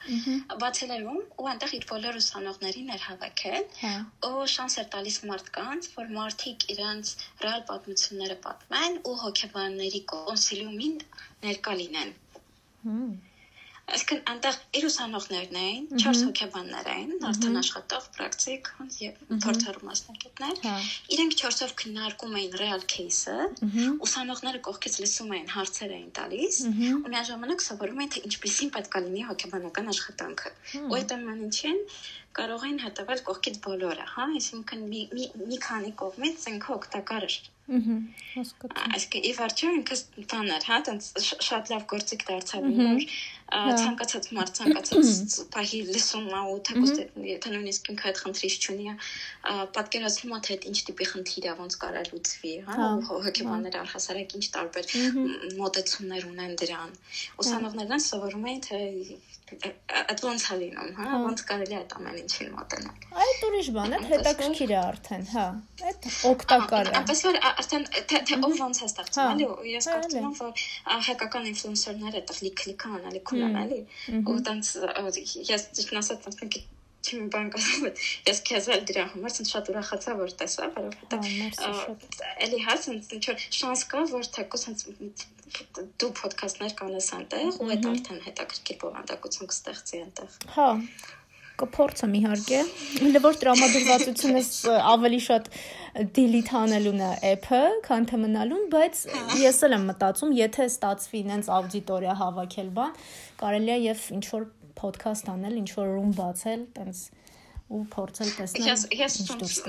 բացել 0.63 0.93
էր 0.97 1.07
ում 1.09 1.21
ու 1.39 1.49
այնտեղ 1.53 1.75
իր 1.79 1.87
բոլոր 1.93 2.19
ուսանողներին 2.21 2.93
էր 2.95 3.05
հավաքել, 3.09 3.63
հա։ 3.83 3.93
ու 4.29 4.49
շանս 4.53 4.77
էր 4.83 4.89
տալիս 4.97 5.17
մարդկանց, 5.29 5.89
որ 5.99 6.13
մարդիկ 6.19 6.67
իրենց 6.75 7.15
ռեալ 7.45 7.65
պատմությունները 7.71 8.37
պատմեն 8.45 9.01
ու 9.09 9.17
հոգեբանների 9.23 10.03
կոնսիլիումին 10.13 11.01
ներկա 11.49 11.79
լինեն։ 11.81 12.15
Հմ 12.89 13.09
Այսինքն 13.89 14.19
այնտեղ 14.31 14.57
իր 14.79 14.85
ուսանողներն 14.89 15.57
էին, 15.59 15.85
4 16.03 16.21
հոգեբաններ 16.27 16.89
էին, 16.93 17.13
արդեն 17.29 17.59
աշխատող, 17.61 18.05
պրակտիկ 18.17 18.69
եւ 18.99 19.23
փորձառու 19.45 19.85
մասնակիցներ։ 19.89 20.61
հա։ 20.65 20.75
Իրենք 21.15 21.37
4-ով 21.41 21.73
քննարկում 21.81 22.37
էին 22.39 22.57
real 22.61 22.85
case-ը, 22.93 23.37
ուսանողները 24.07 24.63
կողքից 24.69 24.99
լսում 25.03 25.33
էին, 25.39 25.49
հարցեր 25.55 25.95
էին 25.97 26.11
տալիս, 26.19 26.61
ու 26.99 27.13
միաժամանակ 27.15 27.65
սովորում 27.69 28.01
էին 28.03 28.13
թե 28.13 28.23
ինչպեսին 28.29 28.73
պետք 28.77 28.99
է 28.99 29.03
լինի 29.09 29.27
հոգեբանական 29.29 29.93
աշխատանքը։ 29.95 30.55
Ու 30.89 30.99
այդ 30.99 31.15
ամեն 31.19 31.45
ինչին 31.49 31.83
կարող 32.37 32.65
էին 32.67 32.81
հետևել 32.85 33.21
կողքից 33.29 33.61
բոլորը, 33.65 34.05
հա, 34.15 34.25
այսինքն 34.39 34.83
մի 34.91 35.01
մի 35.15 35.29
մի 35.49 35.57
քանի 35.67 35.95
կողմից 36.03 36.49
ինքը 36.53 36.75
օգտակար 36.79 37.27
էր 37.29 37.39
Ահա, 37.69 37.95
հասկացա։ 38.33 38.83
Այսինքն 38.97 39.25
ի 39.29 39.31
վերջո 39.37 39.67
ինքս 39.79 39.99
բաներ, 40.31 40.63
հա, 40.69 40.77
տենց 40.87 41.09
շատ 41.45 41.67
լավ 41.73 41.83
գործիք 41.91 42.23
դարձավ 42.29 42.65
որ 42.79 43.03
ցանկացած 43.49 44.29
մարդ 44.37 44.55
ցանկացած 44.59 45.35
պահի 45.53 45.81
լսում 45.89 46.27
է 46.33 46.41
ու 46.53 46.57
թեկուզ 46.69 46.93
եթե 47.29 47.53
նույնիսկ 47.53 47.91
ինքը 47.93 48.09
այդ 48.09 48.21
խնդրից 48.23 48.57
չունի, 48.65 48.95
պատկերացնում 49.77 50.35
է 50.37 50.41
թե 50.49 50.57
ինչ 50.69 50.77
տիպի 50.89 51.07
խնդիր 51.13 51.47
է, 51.49 51.53
ոնց 51.61 51.77
կարա 51.83 52.03
լուծվի, 52.09 52.53
հա, 52.69 52.89
հոգեբանները 53.09 53.81
առհասարակ 53.85 54.35
ինչ 54.39 54.45
տարբեր 54.57 54.93
մոտեցումներ 55.61 56.29
ունեն 56.29 56.53
դրան։ 56.63 56.95
Ուսանողներն 57.45 58.05
սովորում 58.09 58.49
էին 58.49 58.63
թե 58.69 58.81
այդ 59.49 60.19
ոնց 60.29 60.43
է 60.45 60.57
լինում, 60.61 60.89
հա, 60.99 61.07
ոնց 61.25 61.41
կարելի 61.49 61.73
է 61.73 61.79
այդ 61.79 61.95
ամեն 61.99 62.18
ինչին 62.23 62.49
մոտենալ։ 62.55 63.19
Այդ 63.25 63.45
ուրիշ 63.49 63.69
բան 63.75 63.93
է, 63.97 63.99
հետաքրքիր 64.09 64.73
է 64.73 64.79
արդեն, 64.79 65.27
հա, 65.33 65.45
այդ 65.89 66.07
օգտակար 66.29 66.89
է։ 66.89 66.95
Այնպես 66.99 67.23
որ 67.27 67.39
արդեն 67.49 67.87
թե 68.09 68.39
ով 68.39 68.57
ոնց 68.63 68.81
է 68.81 68.89
ստեղծում, 68.89 69.31
էլի, 69.35 69.47
ես 69.73 69.89
կարծում 69.93 70.27
եմ, 70.29 70.33
որ 70.39 70.65
հայկական 71.09 71.47
ինֆլուենսերները 71.53 72.21
այդտեղ 72.23 72.43
լիք-լիք 72.47 72.89
անան, 72.89 73.07
էլի 73.13 73.23
քունան, 73.29 73.61
էլի, 73.63 73.79
ու 74.19 74.41
տենց 74.49 74.75
ես 75.53 75.71
ճիշտ 75.79 75.97
ասած 76.03 76.27
տենց 76.27 76.43
մի 76.43 76.67
չեմ 77.07 77.27
բան 77.33 77.49
կասեմ, 77.53 77.99
ես 78.27 78.39
քեզ 78.47 78.65
էլ 78.75 78.81
դրա 78.89 79.03
համար 79.13 79.33
ցած 79.35 79.51
շատ 79.53 79.69
ուրախացա 79.71 80.15
որ 80.19 80.33
տեսա, 80.41 80.67
որովհետեւ 80.75 82.17
էլի 82.45 82.59
հա 82.65 82.75
ցած 82.85 83.13
ինչ 83.17 83.23
որ 83.29 83.45
շանս 83.59 83.83
կա 83.93 84.01
որ 84.11 84.27
թեկուզ 84.35 84.65
ցած 84.67 84.83
դու 86.01 86.09
ոդքասթներ 86.19 86.75
կանես 86.81 87.07
այնտեղ 87.17 87.61
ու 87.63 87.69
այդ 87.75 87.87
արդեն 87.91 88.19
հետաքրքիր 88.25 88.77
բովանդակություն 88.83 89.49
կստեղծի 89.53 90.01
այնտեղ։ 90.03 90.35
Հա, 90.57 90.67
կփորձեմ 91.60 92.14
իհարկե։ 92.18 92.60
Հələ 93.04 93.20
որ 93.22 93.36
տրամադրվածությունս 93.42 94.48
ավելի 94.74 95.20
շատ 95.26 95.50
delete 96.16 96.56
անելուն 96.58 97.02
է 97.06 97.10
app-ը, 97.30 97.60
քան 97.86 98.08
թե 98.10 98.18
մնալուն, 98.24 98.64
բայց 98.72 99.02
ես 99.38 99.60
էլ 99.68 99.76
եմ 99.76 99.84
մտածում, 99.92 100.32
եթե 100.40 100.66
ստացվի 100.72 101.20
նենց 101.30 101.50
աուդիտորիա 101.58 102.16
հավաքել 102.22 102.72
բան, 102.78 102.96
կարելի 103.44 103.74
է 103.74 103.78
եւ 103.84 104.08
ինչ 104.18 104.24
որ 104.32 104.48
podcast 104.80 105.30
անել, 105.30 105.60
ինչ 105.62 105.70
որ 105.78 105.92
room 105.94 106.10
բացել, 106.18 106.66
տենց 106.74 107.04
ու 107.74 107.84
փորձել 107.94 108.34
տեսնել։ 108.38 108.66
Ես 108.68 108.82
ես 108.98 109.14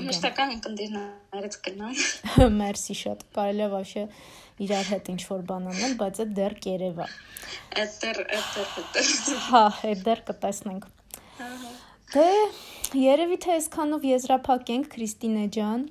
մշտական 0.10 0.56
ընկերներից 0.58 1.60
գնամ։ 1.68 1.94
Մերսի 2.60 2.98
շատ։ 3.02 3.24
Կարելի 3.38 3.66
է 3.66 3.70
вообще 3.76 4.04
իրար 4.66 4.92
հետ 4.92 5.14
ինչ 5.16 5.22
որ 5.30 5.48
բան 5.54 5.72
անել, 5.72 5.96
բայց 6.02 6.22
այդ 6.26 6.36
դեռ 6.42 6.58
կերևա։ 6.66 7.08
Այդ 7.86 7.98
դեռ 8.04 8.22
այդ 8.26 8.60
դեռ 8.98 9.16
Հա, 9.48 9.64
այդ 9.92 10.06
դեռ 10.10 10.24
կտեսնենք։ 10.32 10.94
Դե 12.11 12.27
երևի 12.99 13.37
թե 13.45 13.51
այսքանով 13.55 14.05
եզրափակենք 14.09 14.87
Քրիստինե 14.91 15.43
ջան։ 15.55 15.83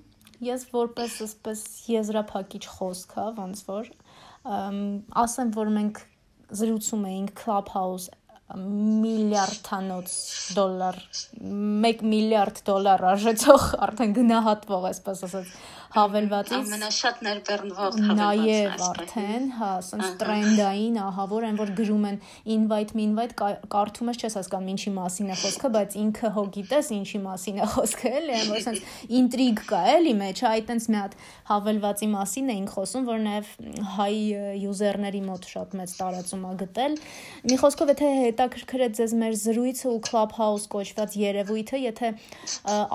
Ես 0.43 0.65
որպես 0.73 1.13
ասպես 1.25 1.61
եզրափակիչ 1.93 2.61
խոսք, 2.73 3.13
հա, 3.15 3.27
ոնց 3.37 3.61
որ 3.69 3.87
ասեմ, 5.23 5.53
որ 5.55 5.71
մենք 5.77 6.01
զրուցում 6.59 7.05
էինք 7.13 7.31
Clubhouse 7.39 8.09
միլիարդանոց 8.59 10.13
դոլար 10.57 10.99
1 11.39 12.05
միլիարդ 12.11 12.61
դոլար 12.67 13.03
արժեցող 13.13 13.65
արդեն 13.87 14.15
գնահատվող 14.19 14.87
այսպես 14.89 15.21
ասած 15.29 15.51
հավելվածից 15.89 16.67
ամենաշատ 16.69 17.21
ներբեռնվող 17.25 17.95
նաև 18.19 18.83
արդեն, 18.85 19.45
հա, 19.57 19.69
ասենց 19.79 20.09
տրենդային, 20.21 20.99
ահա 21.01 21.25
որ 21.31 21.47
այն 21.49 21.57
որ 21.59 21.71
գրում 21.79 22.05
են 22.09 22.19
invite 22.55 22.93
me 22.97 23.05
invite 23.09 23.33
կարդում 23.73 24.11
ես 24.13 24.19
չես 24.21 24.37
հասկանում 24.39 24.69
ինչի 24.75 24.93
մասին 24.99 25.31
է 25.33 25.37
խոսքը, 25.41 25.71
բայց 25.75 25.97
ինքը 26.03 26.31
հո 26.35 26.43
գիտես 26.59 26.91
ինչի 26.99 27.21
մասին 27.25 27.57
է 27.59 27.69
խոսքը, 27.73 28.11
էլի, 28.19 28.35
այն 28.37 28.51
որ 28.53 28.59
ասենց 28.59 28.93
ինտրիգ 29.19 29.63
կա, 29.69 29.81
էլի 29.95 30.13
մեջ, 30.19 30.43
այ 30.49 30.61
տենց 30.69 30.87
մի 30.89 30.99
հատ 30.99 31.17
հավելվածի 31.49 32.09
մասին 32.13 32.53
էինք 32.53 32.73
խոսում, 32.77 33.09
որ 33.09 33.19
նաև 33.25 33.49
հայ 33.97 34.13
յուզերների 34.59 35.23
մոտ 35.25 35.49
շատ 35.49 35.75
մեծ 35.79 35.95
տարածում 35.99 36.45
է 36.49 36.53
գտել։ 36.59 36.97
Մի 37.49 37.59
խոսքով 37.63 37.93
եթե 37.95 38.09
հետաքրքրեց 38.19 38.99
ձեզ 38.99 39.15
մեր 39.19 39.37
զրույցը 39.39 39.87
ու 39.89 39.99
Clubhouse 40.09 40.69
կոչված 40.69 41.17
երևույթը, 41.19 41.81
եթե 41.89 42.11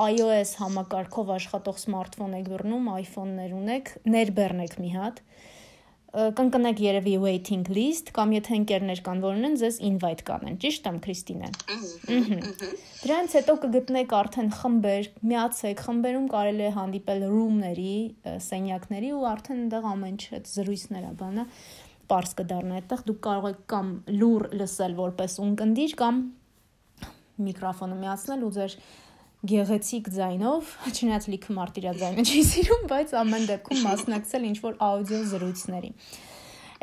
iOS 0.05 0.55
համակարգով 0.63 1.33
աշխատող 1.35 1.81
սմարթֆոն 1.85 2.37
եք 2.39 2.51
բռնում, 2.55 2.84
Samsung 2.85 3.01
iPhone-ներ 3.01 3.53
ունեք, 3.57 3.91
ներբեռնեք 4.05 4.75
մի 4.83 4.91
հատ 4.95 5.21
կընկնեք 6.15 6.79
երևի 6.79 7.13
waiting 7.19 7.65
list 7.75 8.13
կամ 8.15 8.37
եթե 8.37 8.53
ընկերներ 8.61 9.01
կան, 9.03 9.23
որ 9.25 9.39
ունեն, 9.41 9.55
ձեզ 9.59 9.79
invite 9.83 10.23
կանեն։ 10.29 10.59
Ճիշտ 10.63 10.85
եմ, 10.87 10.99
Քրիստինե։ 11.03 11.49
Ահա։ 11.75 12.69
Դրանից 13.01 13.35
հետո 13.35 13.57
կգտնեք 13.65 14.15
արդեն 14.21 14.51
խմբեր, 14.61 15.09
միացեք, 15.33 15.83
խմբերում 15.89 16.29
կարելի 16.31 16.65
է 16.69 16.71
հանդիպել 16.77 17.27
room-ների, 17.33 17.97
սենյակների 18.47 19.11
ու 19.11 19.27
արդեն 19.33 19.65
այնտեղ 19.65 19.91
ամեն 19.91 20.15
ինչ 20.15 20.23
այդ 20.39 20.53
զրույցները, 20.55 21.11
բանը 21.25 21.47
པարս 22.05 22.39
կդառնա 22.39 22.79
այդտեղ 22.79 23.05
դուք 23.11 23.21
կարող 23.27 23.51
եք 23.51 23.61
կամ 23.75 23.93
լուր 24.23 24.49
լսել 24.61 24.97
որպես 25.03 25.37
ունկնդիր 25.49 25.95
կամ 25.99 26.25
միկրոֆոնը 27.49 27.97
միացնել 28.05 28.45
ու 28.45 28.55
ձեր 28.55 28.79
գեղեցիկ 29.51 30.13
ձայնով, 30.15 30.75
չնայած 30.95 31.27
լիքը 31.35 31.57
մարդ 31.59 31.81
իր 31.81 31.89
ձայնը 32.03 32.25
չի 32.25 32.45
սիրում, 32.51 32.87
բայց 32.93 33.17
ամեն 33.21 33.49
դեպքում 33.51 33.83
մասնակցել 33.89 34.47
ինչ 34.51 34.57
որ 34.65 34.79
աուդիո 34.89 35.21
զրույցների։ 35.35 35.91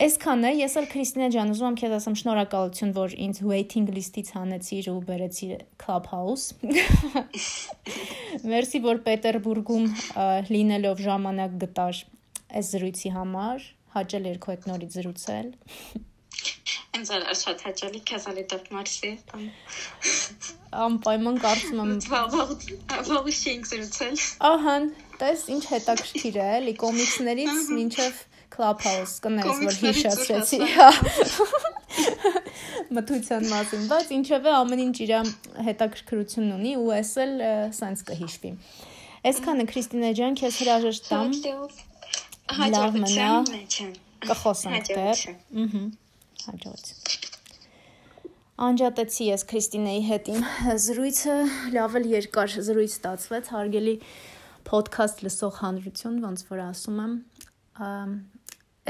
Այսքան 0.01 0.45
է, 0.47 0.51
ես 0.55 0.75
էլ 0.79 0.85
Քրիստինա 0.89 1.25
ջան, 1.35 1.49
ուզում 1.51 1.67
եմ 1.67 1.75
քեզ 1.77 1.91
ասեմ 1.97 2.13
շնորհակալություն, 2.21 2.93
որ 2.95 3.11
ինձ 3.25 3.41
waiting 3.45 3.89
list-ից 3.93 4.31
հանեցիր 4.33 4.87
ու 4.89 5.01
բերեցիր 5.09 5.65
Clubhouse։ 5.83 6.45
Մերսի, 8.51 8.81
որ 8.87 9.01
Պետերբուրգում 9.05 9.85
լինելով 10.49 11.03
ժամանակ 11.05 11.59
գտար 11.65 12.01
այս 12.61 12.71
զրույցի 12.71 13.13
համար, 13.19 13.67
հաճել 13.99 14.31
երկու 14.31 14.55
հետ 14.55 14.65
նորից 14.71 14.97
զրուցել։ 14.97 15.51
Ինձ 16.91 17.09
շատ 17.39 17.61
հաճելի 17.65 17.99
քեզ 18.09 18.25
ալի 18.31 18.41
դեպ 18.51 18.65
մարսի 18.75 19.09
տամ։ 19.29 19.43
Անպայման 20.85 21.37
կարծում 21.43 21.79
եմ 21.83 21.93
վաղուց 22.11 23.37
չենք 23.41 23.69
զրուցել։ 23.69 24.17
Ահա, 24.49 24.73
տես 25.21 25.45
ինչ 25.55 25.61
հետաքրքիր 25.71 26.39
է, 26.41 26.47
էլի 26.57 26.73
կոմիքսներից 26.81 27.71
մինչև 27.77 28.19
Clubhouse 28.51 29.15
կներես, 29.23 29.61
որ 29.67 29.79
հիշացրեցի։ 29.85 30.59
Հա։ 30.75 30.89
Մթության 32.97 33.47
մասին, 33.53 33.87
բայց 33.93 34.13
ինչևէ 34.17 34.53
ամեն 34.57 34.83
ինչ 34.89 34.95
իր 35.07 35.15
հետաքրքրությունն 35.69 36.53
ունի 36.57 36.75
ու 36.81 36.91
էս 36.97 37.13
էլ 37.23 37.33
սենց 37.79 38.03
կհիշվի։ 38.11 38.53
Այսքանը 39.31 39.67
Քրիստինե 39.71 40.11
ջան, 40.19 40.37
քեզ 40.43 40.61
հրաժեշտ 40.65 41.09
տամ։ 41.13 41.33
մնա։ 42.99 43.31
Կխոսենք 44.27 44.91
դեռ։ 44.91 45.25
Ահա 45.31 45.89
հաջողություն։ 46.49 47.29
Անջատեցի 48.61 49.25
ես 49.25 49.43
Քրիստինեի 49.49 50.01
հետ 50.05 50.27
իմ 50.31 50.43
զրույցը, 50.85 51.35
լավ 51.75 51.95
էլ 51.97 52.03
երկար 52.11 52.51
զրույց 52.67 52.97
ստացվեց, 52.97 53.47
հարգելի 53.55 53.95
ոդքասթ 54.71 55.23
լսող 55.25 55.55
հանրություն, 55.61 56.19
ոնց 56.25 56.43
որ 56.51 56.61
ասում 56.67 56.99
եմ, 57.01 57.15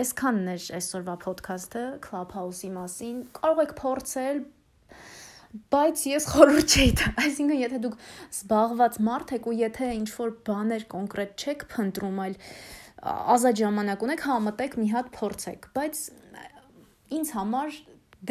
այսքանն 0.01 0.49
էր 0.51 0.65
այսօրվա 0.79 1.15
ոդքասթը 1.23 1.85
Clubhouse-ի 2.07 2.71
մասին։ 2.75 3.21
Կարող 3.37 3.61
եք 3.63 3.73
փորձել, 3.79 4.43
բայց 5.71 6.03
ես 6.11 6.27
խորհուրդ 6.31 6.75
չէի 6.75 6.91
տա։ 6.99 7.09
Այսինքն, 7.21 7.57
եթե 7.61 7.79
դուք 7.85 7.97
զբաղված 8.31 8.99
մարդ 9.07 9.33
եք 9.35 9.49
ու 9.51 9.55
եթե 9.61 9.89
ինչ 9.97 10.09
որ 10.15 10.31
բաներ 10.47 10.85
կոնկրետ 10.93 11.43
չեք 11.45 11.65
փնտրում, 11.73 12.21
այլ 12.25 12.37
ազատ 13.35 13.61
ժամանակ 13.61 14.05
ունեք, 14.07 14.25
համատեք 14.29 14.77
մի 14.79 14.87
հատ 14.95 15.11
փորձեք, 15.17 15.67
բայց 15.75 16.01
ինձ 17.17 17.33
համար 17.37 17.77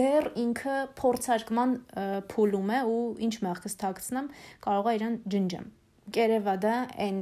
դեռ 0.01 0.27
ինքը 0.39 0.77
փորձարկման 1.01 1.73
փուլում 2.31 2.73
է 2.77 2.81
ու 2.91 3.01
ինչ 3.27 3.35
մեղքս 3.45 3.75
թաքցնեմ, 3.81 4.29
կարող 4.67 4.91
է 4.91 4.95
իրան 5.01 5.17
ջնջեմ։ 5.35 5.67
Կերևա 6.15 6.55
դա 6.65 6.75
այն 7.07 7.19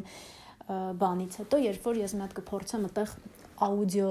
բանից 1.00 1.38
հետո, 1.42 1.60
երբ 1.64 1.88
որ 1.88 2.00
ես 2.02 2.14
մի 2.18 2.24
հատ 2.26 2.34
կփորձեմ 2.38 2.84
այդտեղ 2.88 3.14
աուդիո 3.68 4.10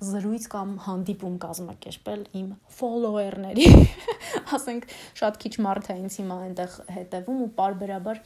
զրույց 0.00 0.46
կամ 0.52 0.70
հանդիպում 0.86 1.34
կազմակերպել 1.44 2.22
իմ 2.40 2.48
follower-ների։ 2.76 3.66
Ասենք 4.56 4.86
շատ 5.20 5.38
քիչ 5.44 5.52
մարդ 5.66 5.90
է 5.92 5.96
ինձ 6.00 6.16
հիմա 6.20 6.38
այնտեղ 6.46 6.76
հետևում 6.96 7.42
ու 7.44 7.48
parberabar 7.58 8.22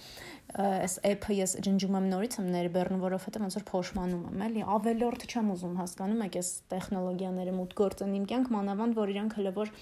այս 0.54 0.96
app-ը 1.10 1.36
ես 1.40 1.56
ջնջում 1.66 1.98
եմ 1.98 2.08
նորից 2.12 2.38
եմ 2.38 2.50
ներբեռնում, 2.54 3.04
որովհետև 3.04 3.44
ոնց 3.44 3.56
որ 3.58 3.64
փոշմանում 3.70 4.24
եմ, 4.30 4.44
էլի 4.46 4.64
ավելորդ 4.74 5.26
չեմ 5.26 5.52
ուզում 5.54 5.78
հասկանում 5.82 6.24
եք 6.28 6.38
այս 6.40 6.50
տեխնոլոգիաները 6.74 7.54
մուտք 7.58 7.80
գործեն 7.82 8.14
իմ 8.20 8.26
կյանք, 8.30 8.52
մանավանդ 8.54 8.98
որ 9.00 9.14
իրանք 9.14 9.38
հələ 9.40 9.54
որ 9.58 9.72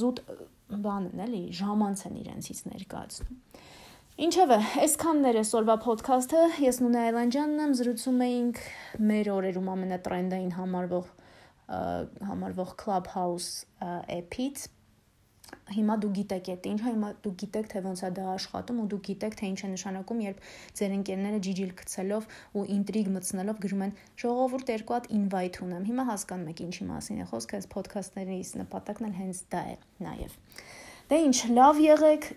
զուտ 0.00 0.22
բան 0.86 1.10
են, 1.12 1.24
էլի 1.26 1.42
ժամանց 1.60 2.06
են 2.08 2.20
իրենցից 2.22 2.62
ներկայացնում։ 2.72 3.40
Ինչևէ, 4.16 4.56
այսքանն 4.80 5.26
էր 5.28 5.36
այսօրվա 5.42 5.74
ոդքասթը։ 5.84 6.38
Ես 6.64 6.78
Նունե 6.80 7.00
Այլանդյանն 7.06 7.58
եմ, 7.66 7.72
զրուցում 7.76 8.22
էինք 8.26 8.60
մեր 9.10 9.28
օրերում 9.34 9.66
ամենատրենդային 9.74 10.54
համարվող 10.56 11.10
համարվող 12.30 12.70
Clubhouse 12.80 13.50
app-ից 13.82 14.62
հիմա 15.76 15.98
դու 16.00 16.10
գիտեք 16.16 16.48
այդ 16.54 16.68
ինչը, 16.70 16.86
հիմա 16.94 17.10
դու 17.26 17.34
գիտեք 17.42 17.68
թե 17.74 17.82
ոնց 17.84 18.02
է 18.06 18.10
դա 18.16 18.24
աշխատում 18.36 18.80
ու 18.82 18.86
դու 18.94 19.00
գիտեք 19.10 19.36
թե 19.36 19.50
ինչ 19.50 19.60
է 19.60 19.70
նշանակում, 19.74 20.24
երբ 20.24 20.40
ձեր 20.80 20.96
ընկերները 20.96 21.42
ջիջիլ 21.46 21.76
գցելով 21.82 22.26
ու 22.56 22.64
ինտրիգ 22.76 23.12
մտցնելով 23.16 23.60
գրում 23.66 23.84
են 23.86 23.94
ժողովուրդ 24.24 24.72
երկու 24.76 24.96
հատ 24.96 25.10
invite 25.20 25.62
ունեմ։ 25.66 25.86
Հիմա 25.92 26.08
հասկանում 26.14 26.50
եք 26.54 26.64
ինչի 26.66 26.88
մասին 26.88 27.20
է 27.20 27.28
խոսքը, 27.36 27.60
այս 27.60 27.70
ոդքասթներից 27.76 28.56
նպատակն 28.64 29.10
էլ 29.10 29.16
հենց 29.20 29.44
դա 29.52 29.62
է 29.66 29.78
նաև։ 30.06 30.40
Դե 31.06 31.18
ինչ, 31.26 31.38
լավ 31.56 31.82
եղեք, 31.86 32.30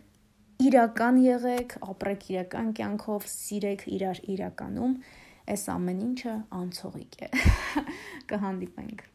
իրական 0.60 1.22
եղեք, 1.24 1.78
ապրեք 1.88 2.26
իրական 2.34 2.74
կյանքով, 2.76 3.28
սիրեք 3.32 3.86
իրար 3.96 4.20
իրականում, 4.34 4.98
այս 5.56 5.64
ամեն 5.76 6.02
ինչը 6.10 6.36
անցողիկ 6.60 7.16
է։ 7.24 7.32
Կհանդիպենք 8.34 9.08